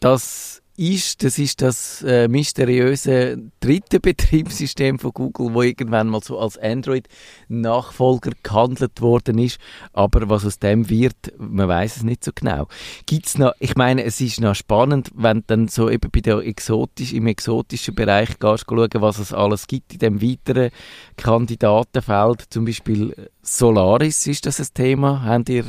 Das 0.00 0.59
ist, 0.80 1.22
das 1.22 1.38
ist 1.38 1.60
das 1.60 2.02
äh, 2.02 2.26
mysteriöse 2.26 3.36
dritte 3.60 4.00
Betriebssystem 4.00 4.98
von 4.98 5.12
Google, 5.12 5.52
wo 5.52 5.60
irgendwann 5.60 6.08
mal 6.08 6.22
so 6.22 6.38
als 6.38 6.56
Android-Nachfolger 6.56 8.30
gehandelt 8.42 9.02
worden 9.02 9.36
ist. 9.38 9.58
Aber 9.92 10.30
was 10.30 10.46
aus 10.46 10.58
dem 10.58 10.88
wird, 10.88 11.34
man 11.36 11.68
weiß 11.68 11.96
es 11.96 12.02
nicht 12.02 12.24
so 12.24 12.30
genau. 12.34 12.66
Gibt's 13.04 13.36
noch, 13.36 13.52
ich 13.58 13.76
meine, 13.76 14.04
es 14.04 14.22
ist 14.22 14.40
noch 14.40 14.54
spannend, 14.54 15.10
wenn 15.14 15.40
du 15.40 15.44
dann 15.48 15.68
so 15.68 15.90
eben 15.90 16.10
bei 16.10 16.20
der 16.20 16.38
exotisch, 16.38 17.12
im 17.12 17.26
exotischen 17.26 17.94
Bereich 17.94 18.38
gehst, 18.38 18.64
schauen, 18.66 18.88
was 18.94 19.18
es 19.18 19.34
alles 19.34 19.66
gibt 19.66 19.92
in 19.92 19.98
dem 19.98 20.22
weiteren 20.22 20.70
Kandidatenfeld, 21.18 22.44
zum 22.48 22.64
Beispiel 22.64 23.28
Solaris, 23.42 24.26
ist 24.26 24.46
das 24.46 24.58
ein 24.58 24.68
Thema? 24.72 25.24
Habt 25.24 25.50
ihr, 25.50 25.64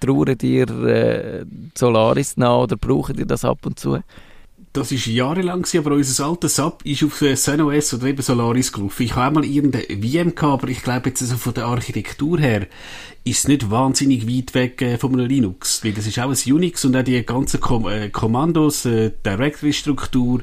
trauert 0.00 0.42
ihr 0.42 0.70
äh, 0.86 1.44
Solaris 1.76 2.38
nach 2.38 2.60
oder 2.60 2.78
braucht 2.78 3.18
ihr 3.18 3.26
das 3.26 3.44
ab 3.44 3.66
und 3.66 3.78
zu? 3.78 3.98
Das 4.72 4.92
ist 4.92 5.06
jahrelang 5.06 5.62
gewesen, 5.62 5.78
aber 5.84 5.96
unser 5.96 6.26
altes 6.26 6.56
Sub 6.56 6.84
ist 6.84 7.02
auf 7.02 7.18
ZenOS 7.18 7.94
oder 7.94 8.06
eben 8.06 8.22
Solaris 8.22 8.72
gelaufen. 8.72 9.02
Ich 9.02 9.16
habe 9.16 9.26
einmal 9.26 9.44
irgendeine 9.44 9.84
VM 9.84 10.36
gehabt, 10.36 10.62
aber 10.62 10.68
ich 10.68 10.84
glaube 10.84 11.08
jetzt 11.08 11.22
also 11.22 11.36
von 11.36 11.54
der 11.54 11.64
Architektur 11.64 12.38
her 12.38 12.68
ist 13.24 13.40
es 13.40 13.48
nicht 13.48 13.68
wahnsinnig 13.68 14.28
weit 14.28 14.54
weg 14.54 14.80
äh, 14.80 14.96
von 14.96 15.12
einem 15.12 15.26
Linux, 15.26 15.84
weil 15.84 15.92
das 15.92 16.06
ist 16.06 16.20
auch 16.20 16.30
ein 16.30 16.52
Unix 16.52 16.84
und 16.84 16.96
auch 16.96 17.02
die 17.02 17.20
ganzen 17.24 17.60
Kom 17.60 17.88
äh, 17.88 18.10
Kommandos, 18.10 18.84
äh, 18.84 19.10
Directory-Struktur 19.26 20.42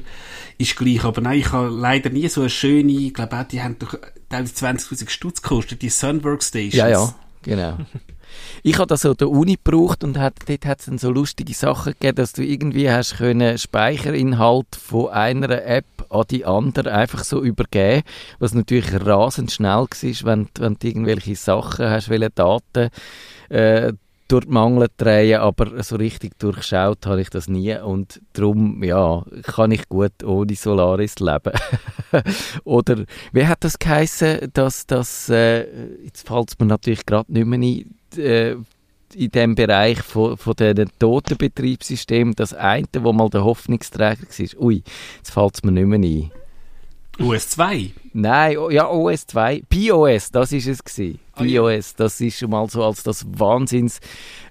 ist 0.58 0.76
gleich. 0.76 1.04
Aber 1.04 1.22
nein, 1.22 1.38
ich 1.38 1.50
habe 1.52 1.70
leider 1.70 2.10
nie 2.10 2.28
so 2.28 2.42
eine 2.42 2.50
schöne, 2.50 2.92
ich 2.92 3.14
glaube 3.14 3.34
auch, 3.34 3.44
die 3.44 3.62
haben 3.62 3.78
doch 3.78 3.98
teilweise 4.28 4.52
20'000 4.52 5.08
Stutz 5.08 5.40
gekostet, 5.40 5.80
die 5.80 5.88
Sun 5.88 6.22
Workstations. 6.22 6.74
Ja, 6.74 6.88
ja, 6.88 7.14
genau. 7.42 7.78
Ich 8.62 8.78
habe 8.78 8.86
das 8.86 9.02
so 9.02 9.14
der 9.14 9.30
Uni 9.30 9.58
gebraucht 9.62 10.04
und 10.04 10.18
hat, 10.18 10.34
dort 10.46 10.66
hat 10.66 10.80
es 10.80 10.86
dann 10.86 10.98
so 10.98 11.10
lustige 11.10 11.54
Sachen 11.54 11.92
gegeben, 11.92 12.16
dass 12.16 12.32
du 12.32 12.44
irgendwie 12.44 12.90
hast 12.90 13.18
können 13.18 13.58
Speicherinhalt 13.58 14.76
von 14.76 15.08
einer 15.08 15.64
App 15.64 15.84
an 16.10 16.24
die 16.30 16.44
andere 16.44 16.92
einfach 16.92 17.24
so 17.24 17.42
übergeben, 17.42 18.02
was 18.38 18.54
natürlich 18.54 18.92
rasend 19.04 19.52
schnell 19.52 19.68
war, 19.68 19.88
wenn, 20.24 20.48
wenn 20.58 20.76
du 20.78 20.86
irgendwelche 20.86 21.36
Sachen 21.36 21.90
hast, 21.90 22.08
welche 22.08 22.30
Daten 22.30 22.90
äh, 23.48 23.92
durch 24.28 24.44
die 24.44 24.50
Mangel 24.50 24.88
drehen, 24.98 25.40
aber 25.40 25.82
so 25.82 25.96
richtig 25.96 26.38
durchschaut 26.38 27.06
habe 27.06 27.22
ich 27.22 27.30
das 27.30 27.48
nie 27.48 27.76
und 27.78 28.20
darum, 28.34 28.82
ja, 28.84 29.24
kann 29.42 29.70
ich 29.70 29.88
gut 29.88 30.22
ohne 30.22 30.54
Solaris 30.54 31.18
leben. 31.18 31.52
Oder, 32.64 33.04
wie 33.32 33.46
hat 33.46 33.64
das 33.64 33.78
geheissen, 33.78 34.50
dass 34.52 34.86
das, 34.86 35.30
äh, 35.30 35.66
jetzt 36.04 36.28
fällt 36.28 36.50
es 36.50 36.58
mir 36.58 36.66
natürlich 36.66 37.06
gerade 37.06 37.32
nicht 37.32 37.46
mehr 37.46 37.58
ein, 37.58 37.97
äh, 38.16 38.56
in 39.14 39.30
dem 39.30 39.54
Bereich 39.54 40.02
von, 40.02 40.36
von 40.36 40.54
den 40.54 40.90
toten 40.98 41.38
Betriebssystemen 41.38 42.34
das 42.34 42.52
eine, 42.54 42.86
wo 43.00 43.12
mal 43.12 43.30
der 43.30 43.44
Hoffnungsträger 43.44 44.22
war. 44.22 44.62
Ui, 44.62 44.82
jetzt 45.16 45.30
fällt 45.30 45.54
es 45.54 45.62
mir 45.62 45.72
nicht 45.72 45.86
mehr 45.86 45.98
ein. 45.98 46.30
OS 47.20 47.50
2? 47.50 47.90
Nein, 48.12 48.56
ja, 48.70 48.88
OS 48.88 49.26
2. 49.26 49.64
POS, 49.68 50.30
das 50.30 50.52
ist 50.52 50.68
es 50.68 50.84
gewesen. 50.84 51.18
Oh, 51.36 51.42
POS, 51.42 51.96
das 51.96 52.20
ist 52.20 52.38
schon 52.38 52.50
mal 52.50 52.70
so 52.70 52.84
als 52.84 53.02
das 53.02 53.26
Wahnsinns 53.26 53.98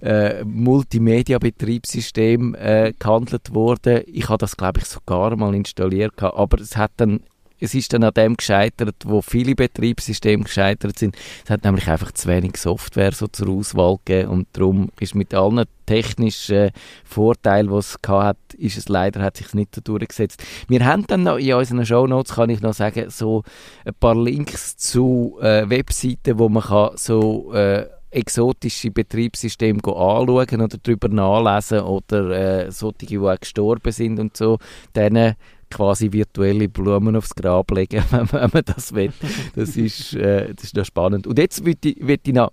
äh, 0.01 0.43
Multimedia-Betriebssystem 0.43 2.55
äh, 2.55 2.91
gehandelt 2.99 3.53
worden. 3.53 4.01
Ich 4.07 4.27
habe 4.27 4.39
das, 4.39 4.57
glaube 4.57 4.81
ich, 4.81 4.85
sogar 4.85 5.37
mal 5.37 5.55
installiert, 5.55 6.21
aber 6.21 6.59
es 6.59 6.75
hat 6.75 6.91
dann 6.97 7.21
es 7.59 7.73
ist 7.73 7.93
dann 7.93 8.03
an 8.03 8.13
dem 8.13 8.37
gescheitert, 8.37 8.95
wo 9.05 9.21
viele 9.21 9.55
Betriebssysteme 9.55 10.43
gescheitert 10.43 10.99
sind. 10.99 11.15
Es 11.43 11.49
hat 11.49 11.63
nämlich 11.63 11.87
einfach 11.87 12.11
zu 12.11 12.27
wenig 12.27 12.57
Software 12.57 13.11
so 13.11 13.27
zur 13.27 13.49
Auswahl 13.49 13.97
gegeben 14.05 14.29
und 14.29 14.47
darum 14.53 14.89
ist 14.99 15.15
mit 15.15 15.33
allen 15.33 15.65
technischen 15.85 16.71
Vorteilen, 17.03 17.69
die 17.69 17.75
es 17.75 17.97
hat, 18.07 18.37
ist 18.57 18.77
es 18.77 18.89
leider, 18.89 19.21
hat 19.21 19.37
sich 19.37 19.53
nicht 19.53 19.87
durchgesetzt. 19.87 20.43
Wir 20.67 20.85
haben 20.85 21.07
dann 21.07 21.23
noch 21.23 21.37
in 21.37 21.53
unseren 21.53 21.85
Shownotes, 21.85 22.35
kann 22.35 22.49
ich 22.49 22.61
noch 22.61 22.73
sagen, 22.73 23.09
so 23.09 23.43
ein 23.85 23.93
paar 23.99 24.15
Links 24.15 24.77
zu 24.77 25.37
äh, 25.41 25.69
Webseiten, 25.69 26.37
wo 26.37 26.49
man 26.49 26.63
kann 26.63 26.91
so 26.95 27.53
äh, 27.53 27.87
exotische 28.09 28.91
Betriebssysteme 28.91 29.79
anschauen 29.83 30.61
oder 30.61 30.77
darüber 30.81 31.07
nachlesen 31.09 31.81
oder 31.81 32.65
äh, 32.65 32.71
solche, 32.71 33.05
die 33.05 33.19
auch 33.19 33.39
gestorben 33.39 33.91
sind 33.91 34.19
und 34.19 34.37
so, 34.37 34.59
denen 34.95 35.35
quasi 35.69 36.11
virtuelle 36.11 36.69
Blumen 36.69 37.15
aufs 37.15 37.35
Grab 37.35 37.71
legen, 37.71 38.03
wenn, 38.11 38.31
wenn 38.31 38.49
man 38.53 38.63
das 38.65 38.93
will. 38.93 39.11
Das 39.55 39.75
ist, 39.75 40.13
äh, 40.13 40.53
das 40.53 40.65
ist 40.65 40.75
noch 40.75 40.85
spannend. 40.85 41.27
Und 41.27 41.37
jetzt 41.37 41.65
würde 41.65 41.89
ich, 41.89 41.97
würd 41.99 42.27
ich 42.27 42.33
noch 42.33 42.51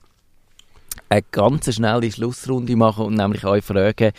eine 1.09 1.23
ganz 1.31 1.73
schnelle 1.75 2.11
Schlussrunde 2.11 2.77
machen 2.77 3.07
und 3.07 3.15
nämlich 3.15 3.45
euch 3.45 3.65
fragen, 3.65 4.13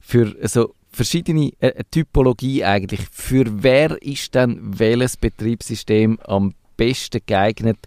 für 0.00 0.36
so 0.48 0.74
verschiedene 0.90 1.52
äh, 1.60 1.84
Typologie 1.90 2.64
eigentlich, 2.64 3.00
für 3.10 3.44
wer 3.62 4.00
ist 4.02 4.34
denn 4.34 4.58
welches 4.62 5.16
Betriebssystem 5.16 6.18
am 6.20 6.54
besten 6.76 7.20
geeignet? 7.24 7.78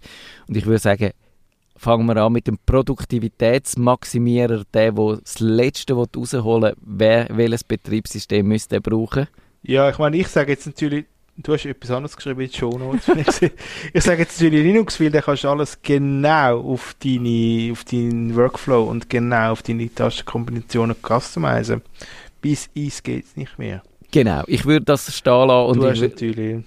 Und 0.48 0.56
ich 0.56 0.66
würde 0.66 0.78
sagen, 0.78 1.10
fangen 1.76 2.06
wir 2.06 2.16
an 2.16 2.32
mit 2.32 2.46
dem 2.46 2.56
Produktivitätsmaximierer, 2.64 4.64
der, 4.72 4.92
der 4.92 5.16
das 5.16 5.40
Letzte 5.40 5.94
rausholen 5.94 6.74
will, 6.80 7.26
welches 7.30 7.64
Betriebssystem 7.64 8.46
müsste 8.46 8.76
er 8.76 8.80
brauchen? 8.80 9.26
Ja, 9.64 9.88
ich 9.88 9.98
meine, 9.98 10.16
ich 10.18 10.28
sage 10.28 10.52
jetzt 10.52 10.66
natürlich, 10.66 11.06
du 11.38 11.54
hast 11.54 11.64
etwas 11.64 11.90
anderes 11.90 12.16
geschrieben 12.16 12.42
in 12.42 12.48
den 12.48 12.54
Show 12.54 12.78
Notes. 12.78 13.08
ich 13.92 14.02
sage 14.02 14.22
jetzt 14.22 14.40
natürlich 14.40 14.62
Linux, 14.62 15.00
weil 15.00 15.10
da 15.10 15.22
kannst 15.22 15.44
du 15.44 15.48
alles 15.48 15.78
genau 15.82 16.60
auf, 16.60 16.94
deine, 17.02 17.70
auf 17.72 17.84
deinen 17.84 18.36
Workflow 18.36 18.84
und 18.84 19.08
genau 19.08 19.52
auf 19.52 19.62
deine 19.62 19.92
Tastenkombinationen 19.92 20.94
customizen. 21.02 21.82
Bis 22.42 22.68
eins 22.76 23.02
geht 23.02 23.24
es 23.24 23.36
nicht 23.36 23.58
mehr. 23.58 23.82
Genau, 24.10 24.42
ich 24.46 24.66
würde 24.66 24.84
das 24.84 25.12
stehen 25.16 25.48
lassen. 25.48 25.70
Und 25.70 25.76
du 25.78 25.88
hast 25.88 26.00
natürlich 26.02 26.62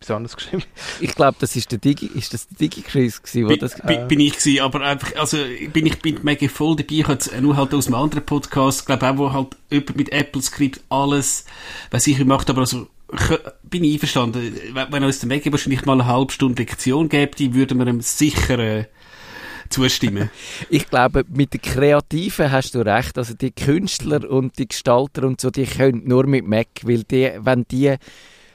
etwas 0.00 0.16
anderes 0.16 0.36
geschrieben. 0.36 0.64
Ich 1.00 1.14
glaube, 1.14 1.36
das 1.40 1.56
ist 1.56 1.70
der 1.70 1.78
Digi, 1.78 2.06
ist 2.06 2.32
das 2.32 2.48
der 2.48 2.58
Digi-Chris 2.58 3.22
gewesen, 3.22 3.48
bin, 3.48 3.58
das... 3.58 3.74
Bin, 3.82 4.08
bin 4.08 4.20
ich 4.20 4.38
gewesen, 4.38 4.60
aber 4.62 4.80
einfach, 4.80 5.14
also, 5.16 5.36
bin 5.72 5.86
ich 5.86 6.00
bin 6.00 6.18
mega 6.22 6.48
voll 6.48 6.76
dabei, 6.76 6.94
ich 6.94 7.06
habe 7.06 7.42
nur 7.42 7.56
halt 7.56 7.74
aus 7.74 7.86
einem 7.86 7.96
anderen 7.96 8.24
Podcast, 8.24 8.86
glaube 8.86 9.08
auch, 9.08 9.18
wo 9.18 9.32
halt 9.32 9.56
jemand 9.70 9.96
mit 9.96 10.12
Apple 10.12 10.42
Script 10.42 10.80
alles, 10.88 11.44
was 11.90 12.06
ich 12.06 12.24
macht, 12.24 12.48
aber 12.48 12.60
also, 12.60 12.88
bin 13.64 13.84
ich 13.84 13.94
einverstanden. 13.94 14.54
Wenn 14.90 15.04
uns 15.04 15.18
der 15.18 15.28
Mega 15.28 15.50
wahrscheinlich 15.50 15.84
mal 15.84 15.94
eine 15.94 16.06
halbe 16.06 16.32
Stunde 16.32 16.62
Lektion 16.62 17.08
gäbe, 17.08 17.34
die 17.34 17.54
würden 17.54 17.78
wir 17.78 17.86
ihm 17.88 18.00
sicher, 18.00 18.58
äh, 18.58 18.84
zustimmen. 19.68 20.30
ich 20.70 20.88
glaube, 20.88 21.24
mit 21.28 21.52
den 21.52 21.60
Kreativen 21.60 22.52
hast 22.52 22.76
du 22.76 22.80
recht. 22.80 23.18
Also 23.18 23.34
die 23.34 23.50
Künstler 23.50 24.30
und 24.30 24.58
die 24.58 24.68
Gestalter 24.68 25.24
und 25.24 25.40
so, 25.40 25.50
die 25.50 25.66
können 25.66 26.02
nur 26.06 26.26
mit 26.26 26.46
Mac, 26.46 26.68
weil 26.84 27.02
die, 27.02 27.32
wenn 27.40 27.66
die 27.68 27.96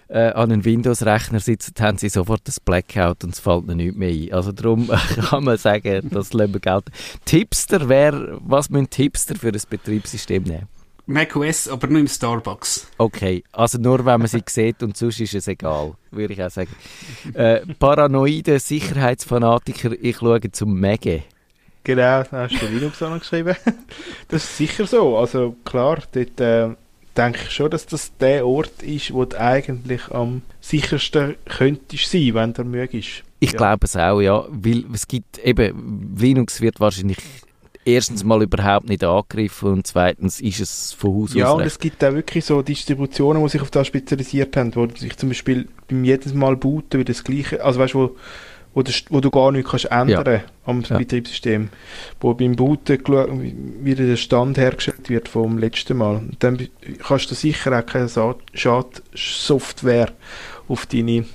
äh, 0.08 0.30
an 0.30 0.52
einen 0.52 0.65
Windows-Rechner 0.65 1.39
sitzen, 1.39 1.74
haben 1.80 1.98
sie 1.98 2.10
sofort 2.10 2.41
das 2.46 2.60
Blackout 2.60 3.24
und 3.24 3.34
es 3.34 3.39
fällt 3.39 3.65
ihnen 3.65 3.78
nichts 3.78 3.98
mehr 3.98 4.10
ein. 4.10 4.34
Also 4.34 4.52
darum 4.52 4.89
kann 5.30 5.44
man 5.44 5.58
sagen, 5.58 6.10
das 6.12 6.34
lassen 6.34 6.54
wir 6.54 6.60
gelten. 6.60 6.91
Tipster 7.26 7.89
wäre, 7.89 8.39
was 8.41 8.70
müssen 8.70 8.89
Tipster 8.89 9.36
für 9.36 9.50
ein 9.50 9.62
Betriebssystem 9.70 10.44
nehmen? 10.44 10.68
macOS, 11.08 11.68
aber 11.68 11.88
nur 11.88 12.00
im 12.00 12.08
Starbucks. 12.08 12.88
Okay, 12.98 13.44
also 13.52 13.78
nur 13.78 14.06
wenn 14.06 14.20
man 14.20 14.28
sie 14.28 14.44
sieht 14.48 14.82
und 14.82 14.98
sonst 14.98 15.20
ist 15.20 15.36
es 15.36 15.48
egal, 15.48 15.94
würde 16.12 16.34
ich 16.34 16.44
auch 16.44 16.50
sagen. 16.50 16.76
Äh, 17.34 17.62
paranoide 17.80 18.60
Sicherheitsfanatiker, 18.60 19.91
ich 20.02 20.18
schaue 20.18 20.52
zum 20.52 20.80
Mege. 20.80 21.24
Genau, 21.84 22.24
da 22.24 22.50
hast 22.50 22.60
du 22.60 22.65
Linux 22.65 23.02
auch 23.04 23.12
noch 23.12 23.20
geschrieben. 23.20 23.56
Das 24.28 24.44
ist 24.44 24.58
sicher 24.58 24.88
so. 24.88 25.18
Also 25.18 25.56
klar, 25.65 26.00
dort 26.12 26.41
äh, 26.41 26.70
denke 27.17 27.39
ich 27.43 27.51
schon, 27.51 27.71
dass 27.71 27.86
das 27.86 28.12
der 28.17 28.45
Ort 28.45 28.84
ist, 28.84 29.13
wo 29.13 29.25
du 29.25 29.39
eigentlich 29.39 30.10
am 30.12 30.41
sichersten 30.62 31.36
könntest 31.45 32.12
sein, 32.12 32.34
wenn 32.34 32.54
du 32.54 32.63
mögest. 32.63 33.23
Ich 33.39 33.51
ja. 33.51 33.58
glaube 33.58 33.86
es 33.86 33.95
auch, 33.95 34.21
ja, 34.21 34.45
weil 34.49 34.86
es 34.93 35.08
gibt 35.08 35.38
eben, 35.39 36.15
Linux 36.17 36.62
wird 36.62 36.80
wahrscheinlich 36.80 37.17
erstens 37.86 38.23
mal 38.23 38.41
überhaupt 38.41 38.89
nicht 38.89 39.04
angegriffen 39.04 39.73
und 39.73 39.88
zweitens 39.88 40.41
ist 40.41 40.60
es 40.60 40.93
von 40.93 41.13
Haus 41.13 41.34
ja, 41.34 41.45
aus. 41.45 41.49
Ja, 41.49 41.51
und 41.51 41.67
es 41.67 41.80
gibt 41.80 42.04
auch 42.04 42.13
wirklich 42.13 42.43
so 42.43 42.62
Distributionen, 42.62 43.43
die 43.43 43.49
sich 43.49 43.62
auf 43.62 43.69
das 43.69 43.88
spezialisiert 43.88 44.58
haben, 44.58 44.75
wo 44.75 44.88
sich 44.88 45.15
zum 45.15 45.30
Beispiel 45.30 45.67
beim 45.88 46.04
jedes 46.04 46.34
Mal 46.34 46.56
booten 46.56 46.99
wie 46.99 47.06
das 47.06 47.23
gleiche, 47.23 47.63
also 47.63 47.80
weißt 47.80 47.93
du, 47.93 47.99
wo, 47.99 48.15
du, 48.83 48.91
wo 49.09 49.21
du 49.21 49.31
gar 49.31 49.51
nichts 49.51 49.71
kannst 49.71 49.85
ändern 49.85 50.25
ja. 50.25 50.43
am 50.65 50.81
ja. 50.81 50.97
Betriebssystem. 50.97 51.69
Wo 52.19 52.33
beim 52.33 52.55
Booten 52.55 53.83
wieder 53.83 54.05
der 54.05 54.17
Stand 54.17 54.57
hergestellt 54.57 55.09
wird 55.09 55.29
vom 55.29 55.57
letzten 55.57 55.97
Mal. 55.97 56.17
Und 56.17 56.43
dann 56.43 56.67
kannst 57.05 57.31
du 57.31 57.35
sicher 57.35 57.77
auch 57.77 57.85
keine 57.85 58.09
Schadsoftware 58.53 60.11
auf 60.67 60.85
deine 60.85 61.25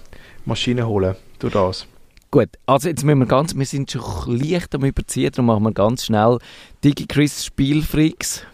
Maschine 0.45 0.87
holen 0.87 1.17
durch 1.39 1.55
das. 1.55 1.87
Gut, 2.31 2.51
also 2.67 2.89
jetzt 2.89 3.05
müssen 3.05 3.19
wir 3.19 3.27
ganz, 3.27 3.57
wir 3.57 3.67
sind 3.67 3.91
schon 3.91 4.39
leicht 4.39 4.73
am 4.77 4.85
Überziehen, 4.85 5.33
darum 5.33 5.47
machen 5.47 5.65
wir 5.65 5.73
ganz 5.73 6.05
schnell 6.05 6.39
DigiChris 6.85 7.45
Spielfreaks. 7.45 8.45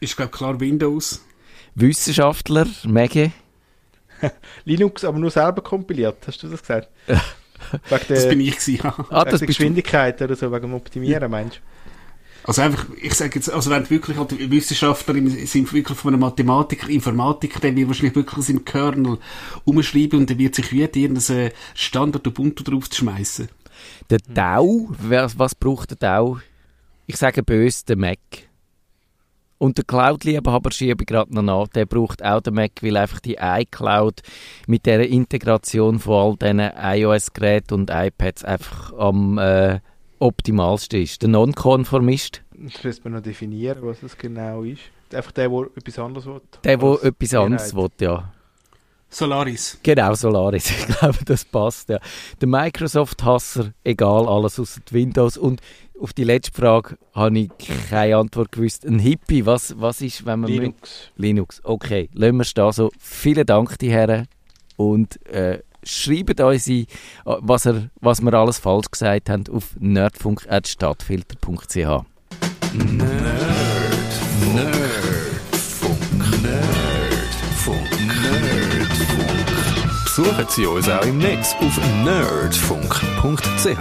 Ist 0.00 0.16
glaube 0.16 0.32
klar 0.32 0.58
Windows. 0.58 1.24
Wissenschaftler, 1.76 2.66
Maggie. 2.84 3.30
Linux, 4.64 5.04
aber 5.04 5.18
nur 5.18 5.30
selber 5.30 5.62
kompiliert, 5.62 6.16
hast 6.26 6.42
du 6.42 6.48
das 6.48 6.60
gesagt? 6.60 6.88
das 8.08 8.28
bin 8.28 8.40
ich 8.40 8.56
gewesen, 8.56 8.80
ja. 8.82 8.94
Ah, 9.10 9.24
das 9.24 9.40
Geschwindigkeit 9.40 10.20
oder 10.22 10.36
so, 10.36 10.50
wegen 10.50 10.62
dem 10.62 10.74
Optimieren, 10.74 11.30
meinst 11.30 11.56
du? 11.56 11.60
Also 12.46 12.62
einfach, 12.62 12.86
ich 13.00 13.12
sage 13.14 13.32
jetzt, 13.34 13.50
also 13.50 13.70
wenn 13.70 13.90
wirklich 13.90 14.16
halt 14.16 14.50
Wissenschaftler 14.50 15.14
sind 15.46 15.72
wirklich 15.72 15.98
von 15.98 16.14
einem 16.14 16.20
Mathematiker, 16.20 16.88
Informatiker, 16.88 17.58
der 17.58 17.74
wird 17.74 17.88
wahrscheinlich 17.88 18.14
wirklich 18.14 18.48
im 18.48 18.64
Kernel 18.64 19.18
umschreiben 19.64 20.20
und 20.20 20.30
der 20.30 20.38
wird 20.38 20.54
sich 20.54 20.70
wieder 20.70 20.94
irgendein 20.94 21.50
Standard 21.74 22.24
Ubuntu 22.24 22.62
drauf 22.62 22.88
zu 22.88 22.98
schmeißen. 22.98 23.48
Der 24.10 24.18
DAO, 24.28 24.90
was, 25.00 25.36
was 25.36 25.56
braucht 25.56 25.90
der 25.90 25.96
DAO? 25.96 26.38
Ich 27.06 27.16
sage 27.16 27.42
böse, 27.42 27.84
der 27.84 27.96
Mac. 27.96 28.18
Und 29.58 29.78
der 29.78 29.84
Cloud-Liebhaber 29.84 30.70
schiebe 30.70 31.02
ich 31.02 31.06
gerade 31.06 31.34
noch 31.34 31.42
nach, 31.42 31.68
der 31.68 31.86
braucht 31.86 32.22
auch 32.22 32.40
den 32.40 32.54
Mac, 32.54 32.72
weil 32.82 32.96
einfach 32.96 33.20
die 33.20 33.38
iCloud 33.40 34.20
mit 34.66 34.84
der 34.84 35.08
Integration 35.08 35.98
von 35.98 36.14
all 36.14 36.36
diesen 36.36 36.60
iOS-Geräten 36.60 37.74
und 37.74 37.90
iPads 37.90 38.44
einfach 38.44 38.92
am 38.92 39.38
äh, 39.38 39.80
optimalsten 40.18 41.02
ist. 41.02 41.22
Der 41.22 41.30
Nonkonformist. 41.30 42.42
Das 42.52 42.84
müsste 42.84 43.04
man 43.04 43.14
noch 43.14 43.22
definieren, 43.22 43.78
was 43.82 44.00
das 44.00 44.16
genau 44.16 44.62
ist. 44.62 44.82
Einfach 45.12 45.32
der, 45.32 45.48
der 45.48 45.66
etwas 45.76 45.98
anderes 45.98 46.26
will. 46.26 46.40
Der, 46.64 46.76
der 46.76 47.04
etwas 47.04 47.34
anderes 47.34 47.74
will, 47.74 47.88
ja. 48.00 48.32
Solaris. 49.08 49.78
Genau, 49.82 50.14
Solaris. 50.14 50.70
Ich 50.88 50.98
glaube, 50.98 51.18
das 51.24 51.44
passt, 51.44 51.88
ja. 51.88 51.98
Der 52.40 52.48
Microsoft-Hasser, 52.48 53.72
egal, 53.84 54.28
alles 54.28 54.58
außer 54.58 54.80
Windows. 54.90 55.36
Und 55.36 55.60
auf 56.00 56.12
die 56.12 56.24
letzte 56.24 56.52
Frage 56.52 56.98
habe 57.12 57.38
ich 57.38 57.50
keine 57.90 58.16
Antwort 58.16 58.52
gewusst. 58.52 58.84
Ein 58.86 58.98
Hippie, 58.98 59.46
was, 59.46 59.74
was 59.78 60.00
ist, 60.00 60.26
wenn 60.26 60.40
man... 60.40 60.50
Linux. 60.50 61.12
Linux, 61.16 61.60
okay. 61.64 62.08
Lassen 62.12 62.36
wir 62.36 62.42
es 62.42 62.54
da 62.54 62.72
so. 62.72 62.90
Vielen 62.98 63.46
Dank, 63.46 63.78
die 63.78 63.90
Herren. 63.90 64.26
Und 64.76 65.24
äh, 65.26 65.60
schreibt 65.82 66.40
uns 66.40 66.66
ein, 66.68 66.86
was, 67.24 67.66
er, 67.66 67.90
was 68.00 68.20
wir 68.20 68.34
alles 68.34 68.58
falsch 68.58 68.90
gesagt 68.90 69.30
haben, 69.30 69.44
auf 69.50 69.76
nerdfunk.stadtfilter.ch. 69.78 71.76
Nerd, 71.76 72.04
Nerdfunk, 74.54 75.98
Nerdfunk, 76.42 77.80
Nerdfunk. 78.06 78.96
Besuchen 80.04 80.46
Sie 80.48 80.66
uns 80.66 80.88
auch 80.88 81.04
im 81.04 81.18
Netz 81.18 81.54
auf 81.60 81.78
nerdfunk.ch. 82.04 83.78